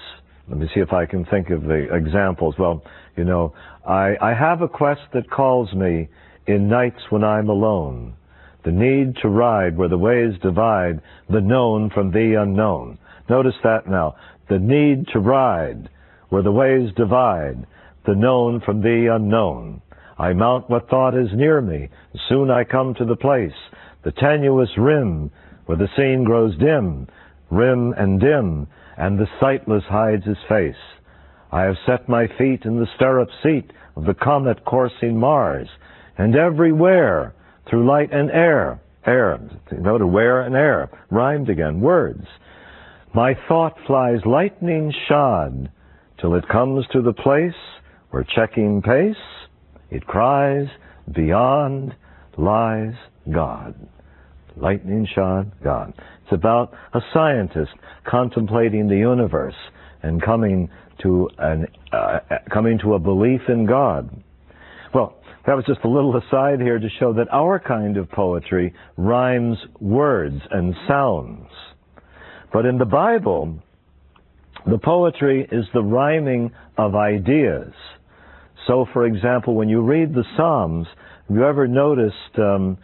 Let 0.48 0.60
me 0.60 0.68
see 0.74 0.80
if 0.80 0.94
I 0.94 1.06
can 1.06 1.26
think 1.26 1.50
of 1.50 1.64
the 1.64 1.94
examples. 1.94 2.56
Well, 2.58 2.84
you 3.18 3.24
know, 3.24 3.54
I, 3.88 4.16
I 4.22 4.34
have 4.34 4.62
a 4.62 4.68
quest 4.68 5.02
that 5.14 5.30
calls 5.30 5.74
me 5.74 6.08
in 6.48 6.70
nights 6.70 7.02
when 7.10 7.24
I'm 7.24 7.50
alone. 7.50 8.14
The 8.64 8.72
need 8.72 9.18
to 9.22 9.30
ride 9.30 9.78
where 9.78 9.90
the 9.90 9.98
ways 9.98 10.34
divide 10.42 11.02
the 11.30 11.42
known 11.42 11.90
from 11.90 12.12
the 12.12 12.36
unknown. 12.40 13.00
Notice 13.30 13.56
that 13.64 13.88
now. 13.88 14.16
The 14.50 14.60
need 14.60 15.08
to 15.14 15.20
ride 15.20 15.90
where 16.30 16.44
the 16.44 16.52
ways 16.52 16.90
divide 16.96 17.66
the 18.06 18.16
known 18.16 18.62
from 18.62 18.82
the 18.82 19.10
unknown. 19.14 19.82
I 20.18 20.34
mount 20.34 20.70
what 20.70 20.90
thought 20.90 21.18
is 21.18 21.30
near 21.34 21.60
me. 21.60 21.90
Soon 22.30 22.50
I 22.50 22.64
come 22.64 22.94
to 22.96 23.06
the 23.06 23.16
place, 23.16 23.52
the 24.04 24.12
tenuous 24.12 24.70
rim 24.78 25.32
where 25.66 25.78
the 25.78 25.90
scene 25.96 26.24
grows 26.24 26.56
dim, 26.58 27.08
rim 27.50 27.94
and 27.98 28.20
dim, 28.20 28.68
and 28.98 29.18
the 29.18 29.28
sightless 29.40 29.84
hides 29.88 30.26
his 30.26 30.38
face. 30.48 30.76
I 31.52 31.64
have 31.64 31.76
set 31.86 32.10
my 32.10 32.28
feet 32.38 32.66
in 32.66 32.80
the 32.80 32.88
stirrup 32.96 33.30
seat 33.44 33.72
of 33.96 34.06
the 34.06 34.14
comet 34.14 34.66
coursing 34.66 35.20
Mars, 35.20 35.68
and 36.18 36.36
everywhere, 36.36 37.34
through 37.70 37.88
light 37.88 38.12
and 38.12 38.30
air, 38.32 38.80
air, 39.06 39.40
note 39.72 40.00
to 40.00 40.08
where 40.08 40.42
and 40.42 40.56
air, 40.56 40.90
rhymed 41.10 41.50
again, 41.50 41.82
words. 41.82 42.26
My 43.14 43.36
thought 43.48 43.78
flies 43.88 44.20
lightning 44.26 44.94
shod, 45.08 45.70
till 46.20 46.36
it 46.36 46.48
comes 46.48 46.86
to 46.92 47.02
the 47.02 47.14
place 47.14 47.54
where 48.12 48.26
checking 48.36 48.82
pace, 48.82 49.16
it 49.90 50.06
cries, 50.06 50.68
beyond 51.14 51.96
lies 52.38 52.94
God 53.32 53.76
lightning 54.58 55.08
shot 55.14 55.46
God. 55.64 55.94
It's 56.24 56.34
about 56.34 56.74
a 56.94 57.00
scientist 57.14 57.72
contemplating 58.08 58.88
the 58.88 58.98
universe 58.98 59.56
and 60.04 60.22
coming 60.22 60.70
to 61.02 61.30
an 61.38 61.68
uh, 61.92 62.20
coming 62.54 62.80
to 62.80 62.94
a 62.94 63.00
belief 63.00 63.42
in 63.48 63.66
God. 63.66 64.10
Well, 64.94 65.18
that 65.46 65.56
was 65.56 65.66
just 65.66 65.82
a 65.84 65.90
little 65.90 66.16
aside 66.18 66.60
here 66.60 66.80
to 66.80 66.90
show 67.00 67.14
that 67.14 67.28
our 67.32 67.60
kind 67.60 67.98
of 67.98 68.10
poetry 68.10 68.74
rhymes 68.98 69.58
words 69.80 70.42
and 70.52 70.74
sounds. 70.88 71.48
But 72.52 72.66
in 72.66 72.78
the 72.78 72.86
Bible, 72.86 73.60
the 74.66 74.78
poetry 74.78 75.48
is 75.52 75.66
the 75.74 75.84
rhyming 75.84 76.52
of 76.78 76.96
ideas. 76.96 77.74
So, 78.68 78.88
for 78.94 79.06
example, 79.06 79.54
when 79.54 79.70
you 79.70 79.82
read 79.82 80.14
the 80.14 80.24
Psalms, 80.36 80.88
have 81.28 81.38
you 81.38 81.46
ever 81.46 81.68
noticed 81.68 82.40
um, 82.40 82.78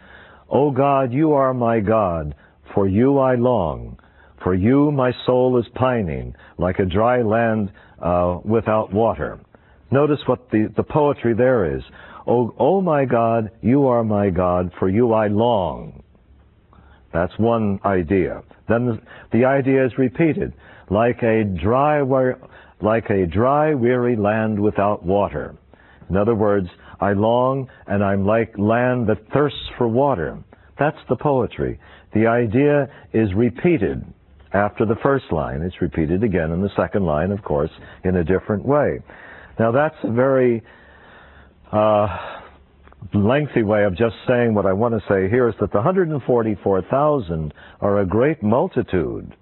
O 0.52 0.70
God, 0.70 1.12
you 1.12 1.32
are 1.32 1.54
my 1.54 1.80
God. 1.80 2.34
For 2.74 2.86
you 2.86 3.18
I 3.18 3.36
long. 3.36 3.98
For 4.44 4.54
you 4.54 4.92
my 4.92 5.12
soul 5.24 5.58
is 5.58 5.66
pining, 5.74 6.34
like 6.58 6.78
a 6.78 6.84
dry 6.84 7.22
land 7.22 7.72
uh, 8.02 8.38
without 8.44 8.92
water. 8.92 9.40
Notice 9.90 10.20
what 10.26 10.50
the, 10.50 10.72
the 10.76 10.82
poetry 10.82 11.34
there 11.34 11.76
is. 11.76 11.82
O, 12.26 12.54
o 12.58 12.82
my 12.82 13.06
God, 13.06 13.50
you 13.62 13.86
are 13.86 14.04
my 14.04 14.28
God, 14.30 14.70
for 14.78 14.88
you 14.88 15.12
I 15.12 15.28
long. 15.28 16.02
That's 17.12 17.32
one 17.38 17.80
idea. 17.84 18.42
Then 18.68 18.86
the, 18.86 19.00
the 19.32 19.44
idea 19.44 19.84
is 19.86 19.92
repeated. 19.96 20.52
Like 20.90 21.22
a 21.22 21.44
dry, 21.44 22.02
like 22.80 23.10
a 23.10 23.26
dry, 23.26 23.74
weary 23.74 24.16
land 24.16 24.60
without 24.60 25.02
water. 25.02 25.56
In 26.10 26.16
other 26.16 26.34
words, 26.34 26.68
I 27.02 27.14
long 27.14 27.68
and 27.88 28.02
I'm 28.02 28.24
like 28.24 28.56
land 28.56 29.08
that 29.08 29.18
thirsts 29.32 29.58
for 29.76 29.88
water. 29.88 30.38
That's 30.78 30.98
the 31.08 31.16
poetry. 31.16 31.80
The 32.14 32.28
idea 32.28 32.88
is 33.12 33.28
repeated 33.34 34.04
after 34.52 34.86
the 34.86 34.94
first 35.02 35.24
line. 35.32 35.62
It's 35.62 35.80
repeated 35.82 36.22
again 36.22 36.52
in 36.52 36.62
the 36.62 36.70
second 36.76 37.04
line, 37.04 37.32
of 37.32 37.42
course, 37.42 37.70
in 38.04 38.16
a 38.16 38.24
different 38.24 38.64
way. 38.64 39.00
Now 39.58 39.72
that's 39.72 39.96
a 40.04 40.12
very 40.12 40.62
uh, 41.72 42.06
lengthy 43.14 43.64
way 43.64 43.84
of 43.84 43.96
just 43.96 44.14
saying 44.28 44.54
what 44.54 44.66
I 44.66 44.72
want 44.72 44.94
to 44.94 45.00
say 45.08 45.28
here 45.28 45.48
is 45.48 45.54
that 45.60 45.72
the 45.72 45.78
144,000 45.78 47.54
are 47.80 48.00
a 48.00 48.06
great 48.06 48.42
multitude. 48.44 49.34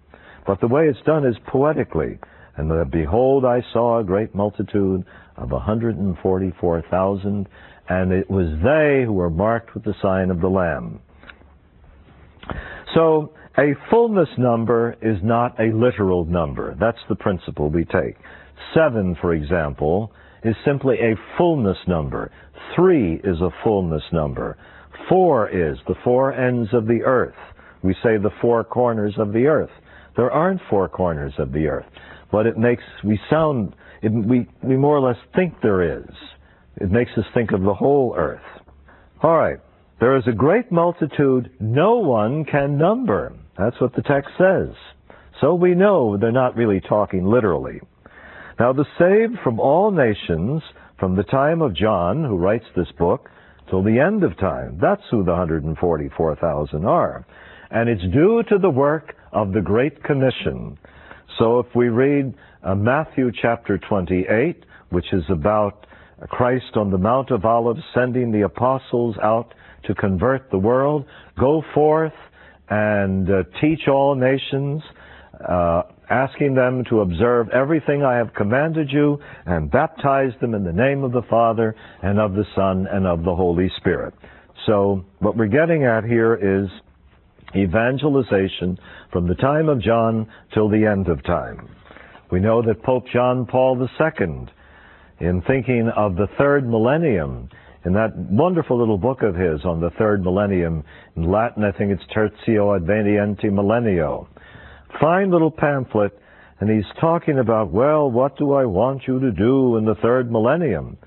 But 0.47 0.61
the 0.61 0.69
way 0.69 0.89
it's 0.89 1.03
done 1.05 1.27
is 1.27 1.37
poetically. 1.47 2.19
And 2.61 2.71
the, 2.71 2.85
behold, 2.85 3.47
I 3.47 3.63
saw 3.73 4.01
a 4.01 4.05
great 4.05 4.35
multitude 4.35 5.07
of 5.39 5.51
144,000, 5.51 7.49
and 7.89 8.13
it 8.13 8.31
was 8.31 8.49
they 8.63 9.05
who 9.07 9.15
were 9.15 9.31
marked 9.31 9.73
with 9.73 9.83
the 9.85 9.95
sign 10.03 10.31
of 10.31 10.43
the 10.43 10.49
Lamb. 10.49 11.01
So 12.95 13.33
a 13.57 13.73
fullness 13.89 14.29
number 14.37 14.95
is 15.01 15.17
not 15.23 15.59
a 15.59 15.73
literal 15.75 16.27
number. 16.27 16.77
That's 16.79 16.99
the 17.09 17.15
principle 17.15 17.71
we 17.71 17.87
take. 17.87 18.17
Seven, 18.75 19.17
for 19.23 19.33
example, 19.33 20.13
is 20.45 20.55
simply 20.63 20.97
a 20.99 21.17
fullness 21.39 21.79
number. 21.89 22.31
Three 22.77 23.15
is 23.25 23.41
a 23.41 23.49
fullness 23.65 24.03
number. 24.13 24.59
Four 25.09 25.49
is 25.49 25.79
the 25.89 25.95
four 26.05 26.35
ends 26.35 26.69
of 26.75 26.87
the 26.87 27.05
earth. 27.07 27.35
We 27.83 27.95
say 28.03 28.19
the 28.19 28.31
four 28.43 28.65
corners 28.65 29.15
of 29.17 29.33
the 29.33 29.47
earth. 29.47 29.71
There 30.15 30.31
aren't 30.31 30.61
four 30.69 30.89
corners 30.89 31.33
of 31.39 31.53
the 31.53 31.67
earth, 31.69 31.87
but 32.33 32.47
it 32.47 32.57
makes 32.57 32.83
we 33.05 33.19
sound 33.29 33.75
it, 34.03 34.11
we 34.11 34.47
we 34.63 34.77
more 34.77 34.97
or 34.97 35.01
less 35.01 35.19
think 35.35 35.55
there 35.63 35.99
is. 35.99 36.15
It 36.81 36.91
makes 36.91 37.11
us 37.17 37.25
think 37.35 37.53
of 37.53 37.63
the 37.63 37.75
whole 37.75 38.15
earth. 38.17 38.41
All 39.23 39.37
right. 39.37 39.59
There 40.01 40.17
is 40.17 40.25
a 40.27 40.33
great 40.33 40.73
multitude 40.73 41.51
no 41.61 41.97
one 41.97 42.47
can 42.47 42.79
number. 42.79 43.35
That's 43.59 43.79
what 43.81 43.95
the 43.95 44.03
text 44.03 44.31
says. 44.39 44.75
So 45.41 45.55
we 45.55 45.75
know 45.75 46.17
they're 46.17 46.33
not 46.33 46.57
really 46.57 46.81
talking 46.81 47.27
literally. 47.27 47.81
Now, 48.59 48.73
the 48.73 48.87
saved 48.99 49.39
from 49.43 49.61
all 49.61 49.91
nations, 49.91 50.63
from 50.99 51.17
the 51.17 51.23
time 51.23 51.63
of 51.63 51.75
John, 51.75 52.25
who 52.25 52.37
writes 52.37 52.65
this 52.77 52.91
book, 52.99 53.29
till 53.69 53.83
the 53.83 53.99
end 53.99 54.25
of 54.25 54.39
time, 54.39 54.79
that's 54.81 55.03
who 55.11 55.25
the 55.25 55.31
144,000 55.33 56.85
are. 56.85 57.27
And 57.71 57.89
it's 57.89 58.03
due 58.13 58.43
to 58.49 58.59
the 58.59 58.71
work 58.71 59.15
of 59.33 59.53
the 59.53 59.61
Great 59.61 60.03
Commission. 60.03 60.79
So 61.41 61.59
if 61.59 61.75
we 61.75 61.89
read 61.89 62.35
uh, 62.63 62.75
Matthew 62.75 63.33
chapter 63.33 63.79
28, 63.79 64.63
which 64.91 65.07
is 65.11 65.25
about 65.31 65.87
Christ 66.29 66.77
on 66.77 66.91
the 66.91 66.99
Mount 66.99 67.31
of 67.31 67.47
Olives 67.47 67.81
sending 67.95 68.31
the 68.31 68.43
apostles 68.43 69.17
out 69.23 69.55
to 69.85 69.95
convert 69.95 70.51
the 70.51 70.59
world, 70.59 71.07
go 71.39 71.63
forth 71.73 72.13
and 72.69 73.31
uh, 73.31 73.45
teach 73.59 73.89
all 73.89 74.15
nations, 74.15 74.83
uh, 75.49 75.85
asking 76.11 76.57
them 76.57 76.85
to 76.91 77.01
observe 77.01 77.49
everything 77.55 78.05
I 78.05 78.17
have 78.17 78.35
commanded 78.35 78.91
you, 78.93 79.19
and 79.47 79.71
baptize 79.71 80.33
them 80.43 80.53
in 80.53 80.63
the 80.63 80.75
name 80.75 81.05
of 81.05 81.13
the 81.13 81.23
Father, 81.31 81.75
and 82.03 82.21
of 82.21 82.35
the 82.35 82.45
Son, 82.55 82.87
and 82.93 83.07
of 83.07 83.25
the 83.25 83.35
Holy 83.35 83.71
Spirit. 83.79 84.13
So, 84.67 85.07
what 85.21 85.39
we're 85.39 85.47
getting 85.47 85.85
at 85.85 86.05
here 86.05 86.35
is 86.35 86.69
evangelization 87.55 88.79
from 89.13 89.27
the 89.27 89.35
time 89.35 89.69
of 89.69 89.81
John 89.81 90.27
till 90.55 90.69
the 90.69 90.87
end 90.87 91.09
of 91.09 91.23
time. 91.25 91.69
We 92.31 92.41
know 92.41 92.63
that 92.63 92.83
Pope 92.83 93.07
John 93.13 93.47
Paul 93.47 93.81
II, 93.81 94.47
in 95.21 95.43
thinking 95.43 95.91
of 95.97 96.17
the 96.17 96.29
third 96.39 96.69
millennium, 96.69 97.49
in 97.85 97.93
that 97.95 98.17
wonderful 98.17 98.79
little 98.79 98.99
book 98.99 99.23
of 99.23 99.35
his 99.35 99.65
on 99.65 99.81
the 99.81 99.91
third 99.99 100.23
millennium, 100.23 100.85
in 101.17 101.31
Latin 101.31 101.65
I 101.65 101.73
think 101.73 101.91
it's 101.93 102.05
Tertio 102.15 102.79
Advenienti 102.79 103.47
Millennio, 103.47 104.27
fine 105.01 105.31
little 105.31 105.51
pamphlet, 105.51 106.17
and 106.61 106.71
he's 106.71 106.85
talking 107.01 107.39
about, 107.39 107.71
well, 107.71 108.11
what 108.11 108.37
do 108.37 108.53
I 108.53 108.67
want 108.67 109.03
you 109.07 109.19
to 109.19 109.33
do 109.33 109.77
in 109.77 109.85
the 109.87 109.95
third 109.97 110.31
millennium? 110.31 110.99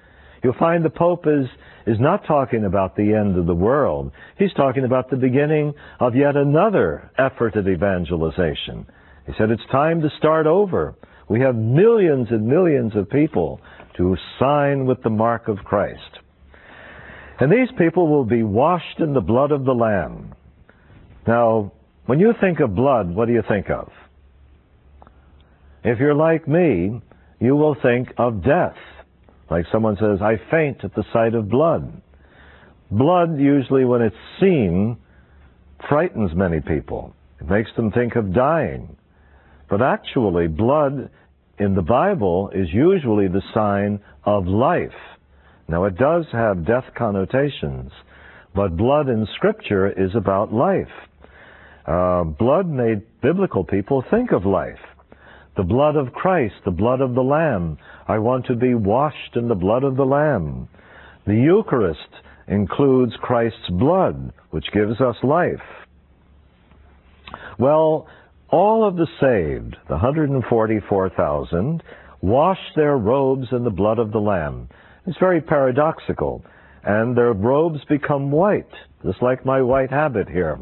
You'll 0.43 0.53
find 0.59 0.83
the 0.83 0.89
Pope 0.89 1.25
is, 1.25 1.47
is 1.87 1.99
not 1.99 2.25
talking 2.27 2.65
about 2.65 2.95
the 2.95 3.13
end 3.13 3.37
of 3.37 3.45
the 3.45 3.55
world. 3.55 4.11
He's 4.37 4.53
talking 4.53 4.83
about 4.83 5.09
the 5.09 5.15
beginning 5.15 5.73
of 5.99 6.15
yet 6.15 6.35
another 6.35 7.09
effort 7.17 7.55
at 7.55 7.67
evangelization. 7.67 8.85
He 9.25 9.33
said 9.37 9.49
it's 9.49 9.65
time 9.71 10.01
to 10.01 10.09
start 10.17 10.45
over. 10.45 10.95
We 11.29 11.39
have 11.39 11.55
millions 11.55 12.27
and 12.29 12.45
millions 12.45 12.93
of 12.95 13.09
people 13.09 13.61
to 13.97 14.17
sign 14.37 14.85
with 14.85 15.01
the 15.03 15.09
mark 15.09 15.47
of 15.47 15.57
Christ. 15.59 16.19
And 17.39 17.51
these 17.51 17.69
people 17.77 18.07
will 18.07 18.25
be 18.25 18.43
washed 18.43 18.99
in 18.99 19.13
the 19.13 19.21
blood 19.21 19.51
of 19.51 19.63
the 19.63 19.73
Lamb. 19.73 20.35
Now, 21.25 21.71
when 22.05 22.19
you 22.19 22.33
think 22.41 22.59
of 22.59 22.75
blood, 22.75 23.09
what 23.09 23.27
do 23.27 23.33
you 23.33 23.43
think 23.47 23.69
of? 23.69 23.89
If 25.85 25.99
you're 25.99 26.13
like 26.13 26.47
me, 26.47 27.01
you 27.39 27.55
will 27.55 27.75
think 27.81 28.09
of 28.17 28.43
death. 28.43 28.75
Like 29.49 29.65
someone 29.71 29.97
says, 29.97 30.19
I 30.21 30.35
faint 30.49 30.83
at 30.83 30.95
the 30.95 31.03
sight 31.13 31.35
of 31.35 31.49
blood. 31.49 32.01
Blood, 32.91 33.39
usually 33.39 33.85
when 33.85 34.01
it's 34.01 34.15
seen, 34.39 34.97
frightens 35.89 36.31
many 36.35 36.59
people. 36.61 37.13
It 37.39 37.49
makes 37.49 37.69
them 37.75 37.91
think 37.91 38.15
of 38.15 38.33
dying. 38.33 38.95
But 39.69 39.81
actually, 39.81 40.47
blood 40.47 41.09
in 41.59 41.75
the 41.75 41.81
Bible 41.81 42.49
is 42.53 42.67
usually 42.71 43.27
the 43.27 43.41
sign 43.53 43.99
of 44.25 44.47
life. 44.47 44.91
Now, 45.67 45.85
it 45.85 45.97
does 45.97 46.25
have 46.31 46.65
death 46.65 46.85
connotations, 46.97 47.91
but 48.53 48.77
blood 48.77 49.07
in 49.07 49.27
Scripture 49.35 49.89
is 49.89 50.13
about 50.15 50.53
life. 50.53 50.87
Uh, 51.85 52.23
blood 52.23 52.67
made 52.67 53.01
biblical 53.21 53.63
people 53.63 54.03
think 54.09 54.31
of 54.31 54.45
life. 54.45 54.79
The 55.57 55.63
blood 55.63 55.95
of 55.95 56.13
Christ, 56.13 56.55
the 56.65 56.71
blood 56.71 57.01
of 57.01 57.13
the 57.13 57.21
Lamb. 57.21 57.77
I 58.07 58.19
want 58.19 58.45
to 58.47 58.55
be 58.55 58.73
washed 58.73 59.35
in 59.35 59.47
the 59.47 59.55
blood 59.55 59.83
of 59.83 59.95
the 59.95 60.05
Lamb. 60.05 60.67
The 61.25 61.35
Eucharist 61.35 61.99
includes 62.47 63.13
Christ's 63.21 63.69
blood, 63.69 64.33
which 64.49 64.71
gives 64.73 64.99
us 64.99 65.15
life. 65.23 65.61
Well, 67.57 68.07
all 68.49 68.87
of 68.87 68.95
the 68.95 69.07
saved, 69.19 69.77
the 69.87 69.93
144,000, 69.93 71.83
wash 72.21 72.59
their 72.75 72.97
robes 72.97 73.47
in 73.51 73.63
the 73.63 73.69
blood 73.69 73.99
of 73.99 74.11
the 74.11 74.19
Lamb. 74.19 74.69
It's 75.07 75.17
very 75.19 75.41
paradoxical. 75.41 76.43
And 76.83 77.15
their 77.15 77.31
robes 77.31 77.79
become 77.87 78.31
white, 78.31 78.69
just 79.05 79.21
like 79.21 79.45
my 79.45 79.61
white 79.61 79.89
habit 79.89 80.27
here. 80.27 80.59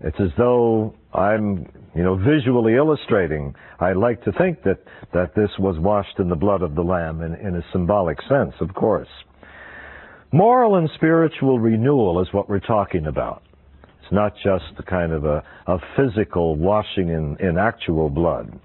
It's 0.00 0.18
as 0.18 0.30
though 0.38 0.94
I'm, 1.12 1.66
you 1.94 2.02
know, 2.02 2.16
visually 2.16 2.74
illustrating. 2.74 3.54
I 3.80 3.92
like 3.92 4.22
to 4.24 4.32
think 4.32 4.62
that, 4.62 4.78
that 5.12 5.34
this 5.34 5.50
was 5.58 5.78
washed 5.78 6.18
in 6.18 6.28
the 6.28 6.36
blood 6.36 6.62
of 6.62 6.74
the 6.74 6.82
Lamb 6.82 7.22
in, 7.22 7.34
in 7.34 7.56
a 7.56 7.64
symbolic 7.72 8.18
sense, 8.28 8.54
of 8.60 8.74
course. 8.74 9.08
Moral 10.32 10.76
and 10.76 10.88
spiritual 10.94 11.58
renewal 11.58 12.20
is 12.22 12.28
what 12.32 12.48
we're 12.48 12.60
talking 12.60 13.06
about. 13.06 13.42
It's 14.02 14.12
not 14.12 14.34
just 14.36 14.64
the 14.76 14.82
kind 14.82 15.12
of 15.12 15.24
a, 15.24 15.42
a 15.66 15.78
physical 15.96 16.56
washing 16.56 17.10
in, 17.10 17.36
in 17.40 17.58
actual 17.58 18.08
blood. 18.08 18.58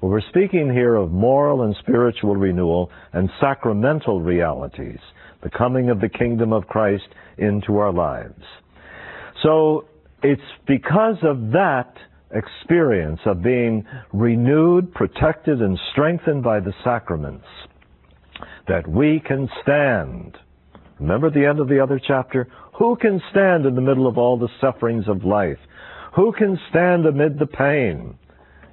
We're 0.00 0.20
speaking 0.30 0.72
here 0.72 0.96
of 0.96 1.12
moral 1.12 1.62
and 1.62 1.76
spiritual 1.78 2.34
renewal 2.34 2.90
and 3.12 3.30
sacramental 3.40 4.20
realities, 4.20 4.98
the 5.44 5.50
coming 5.50 5.90
of 5.90 6.00
the 6.00 6.08
kingdom 6.08 6.52
of 6.52 6.66
Christ 6.66 7.06
into 7.38 7.76
our 7.78 7.92
lives. 7.92 8.42
So 9.44 9.86
it's 10.24 10.42
because 10.66 11.18
of 11.22 11.52
that 11.52 11.94
experience 12.32 13.20
of 13.26 13.42
being 13.42 13.86
renewed, 14.12 14.92
protected, 14.94 15.60
and 15.60 15.78
strengthened 15.92 16.42
by 16.42 16.60
the 16.60 16.72
sacraments 16.84 17.46
that 18.68 18.88
we 18.88 19.20
can 19.20 19.48
stand. 19.62 20.36
Remember 20.98 21.30
the 21.30 21.46
end 21.46 21.60
of 21.60 21.68
the 21.68 21.80
other 21.80 22.00
chapter? 22.04 22.48
Who 22.78 22.96
can 22.96 23.20
stand 23.30 23.66
in 23.66 23.74
the 23.74 23.80
middle 23.80 24.06
of 24.06 24.18
all 24.18 24.38
the 24.38 24.48
sufferings 24.60 25.08
of 25.08 25.24
life? 25.24 25.58
Who 26.14 26.32
can 26.32 26.58
stand 26.70 27.06
amid 27.06 27.38
the 27.38 27.46
pain? 27.46 28.16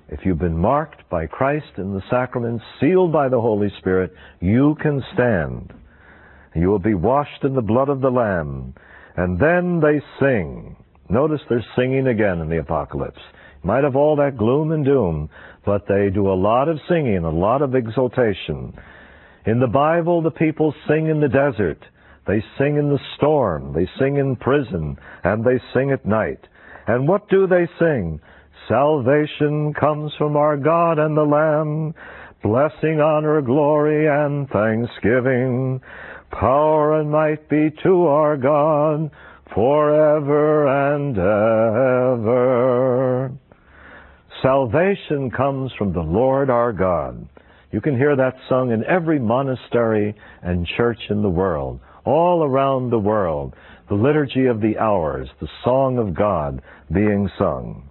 If 0.10 0.26
you've 0.26 0.40
been 0.40 0.58
marked 0.58 1.08
by 1.10 1.28
Christ 1.28 1.78
in 1.78 1.94
the 1.94 2.04
sacraments, 2.10 2.64
sealed 2.80 3.12
by 3.12 3.30
the 3.30 3.40
Holy 3.40 3.72
Spirit, 3.78 4.14
you 4.40 4.76
can 4.82 5.04
stand. 5.14 5.72
You 6.56 6.70
will 6.70 6.80
be 6.80 6.96
washed 6.96 7.44
in 7.44 7.54
the 7.54 7.62
blood 7.62 7.90
of 7.90 8.02
the 8.02 8.10
Lamb. 8.10 8.74
And 9.16 9.40
then 9.40 9.80
they 9.80 10.02
sing. 10.20 10.76
Notice 11.10 11.42
they're 11.50 11.66
singing 11.76 12.08
again 12.08 12.40
in 12.40 12.50
the 12.50 12.60
Apocalypse. 12.60 13.22
Might 13.64 13.84
have 13.84 13.96
all 13.96 14.16
that 14.18 14.38
gloom 14.38 14.72
and 14.72 14.86
doom, 14.86 15.30
but 15.66 15.88
they 15.88 16.10
do 16.10 16.32
a 16.32 16.34
lot 16.34 16.70
of 16.70 16.80
singing, 16.88 17.24
a 17.24 17.30
lot 17.30 17.62
of 17.62 17.76
exultation. 17.76 18.74
In 19.46 19.60
the 19.60 19.68
Bible, 19.68 20.22
the 20.22 20.32
people 20.32 20.74
sing 20.88 21.08
in 21.08 21.20
the 21.20 21.28
desert. 21.28 21.84
They 22.28 22.44
sing 22.58 22.78
in 22.78 22.90
the 22.90 23.00
storm. 23.16 23.74
They 23.74 23.88
sing 23.98 24.18
in 24.18 24.36
prison. 24.36 24.98
And 25.24 25.44
they 25.44 25.60
sing 25.74 25.92
at 25.92 26.06
night. 26.06 26.48
And 26.88 27.08
what 27.08 27.28
do 27.30 27.48
they 27.48 27.68
sing? 27.80 28.20
Salvation 28.68 29.74
comes 29.74 30.14
from 30.18 30.38
our 30.38 30.56
God 30.58 31.00
and 31.00 31.18
the 31.18 31.24
Lamb. 31.24 31.96
Blessing, 32.44 33.02
honor, 33.02 33.42
glory, 33.42 34.08
and 34.08 34.48
thanksgiving. 34.50 35.82
Power 36.32 37.00
and 37.00 37.10
might 37.10 37.50
be 37.50 37.72
to 37.84 38.06
our 38.06 38.38
God 38.38 39.10
forever 39.54 40.68
and 40.96 41.18
ever. 42.20 43.32
Salvation 44.42 45.30
comes 45.32 45.72
from 45.78 45.92
the 45.92 46.02
Lord 46.02 46.50
our 46.50 46.72
God. 46.72 47.28
You 47.72 47.82
can 47.82 47.96
hear 47.96 48.16
that 48.16 48.36
sung 48.48 48.72
in 48.72 48.84
every 48.86 49.20
monastery 49.20 50.16
and 50.42 50.66
church 50.78 51.00
in 51.10 51.22
the 51.22 51.30
world, 51.30 51.80
all 52.06 52.44
around 52.44 52.90
the 52.90 53.00
world. 53.00 53.54
The 53.90 53.96
liturgy 53.96 54.46
of 54.46 54.62
the 54.62 54.78
hours, 54.78 55.28
the 55.42 55.50
song 55.64 55.98
of 55.98 56.16
God 56.16 56.62
being 56.94 57.30
sung. 57.38 57.90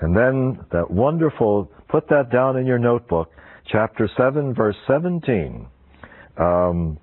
And 0.00 0.16
then 0.16 0.64
that 0.72 0.90
wonderful, 0.90 1.70
put 1.88 2.08
that 2.08 2.30
down 2.30 2.56
in 2.56 2.66
your 2.66 2.78
notebook, 2.78 3.30
chapter 3.70 4.08
7, 4.16 4.54
verse 4.54 4.76
17. 4.86 5.66
Um, 6.38 6.98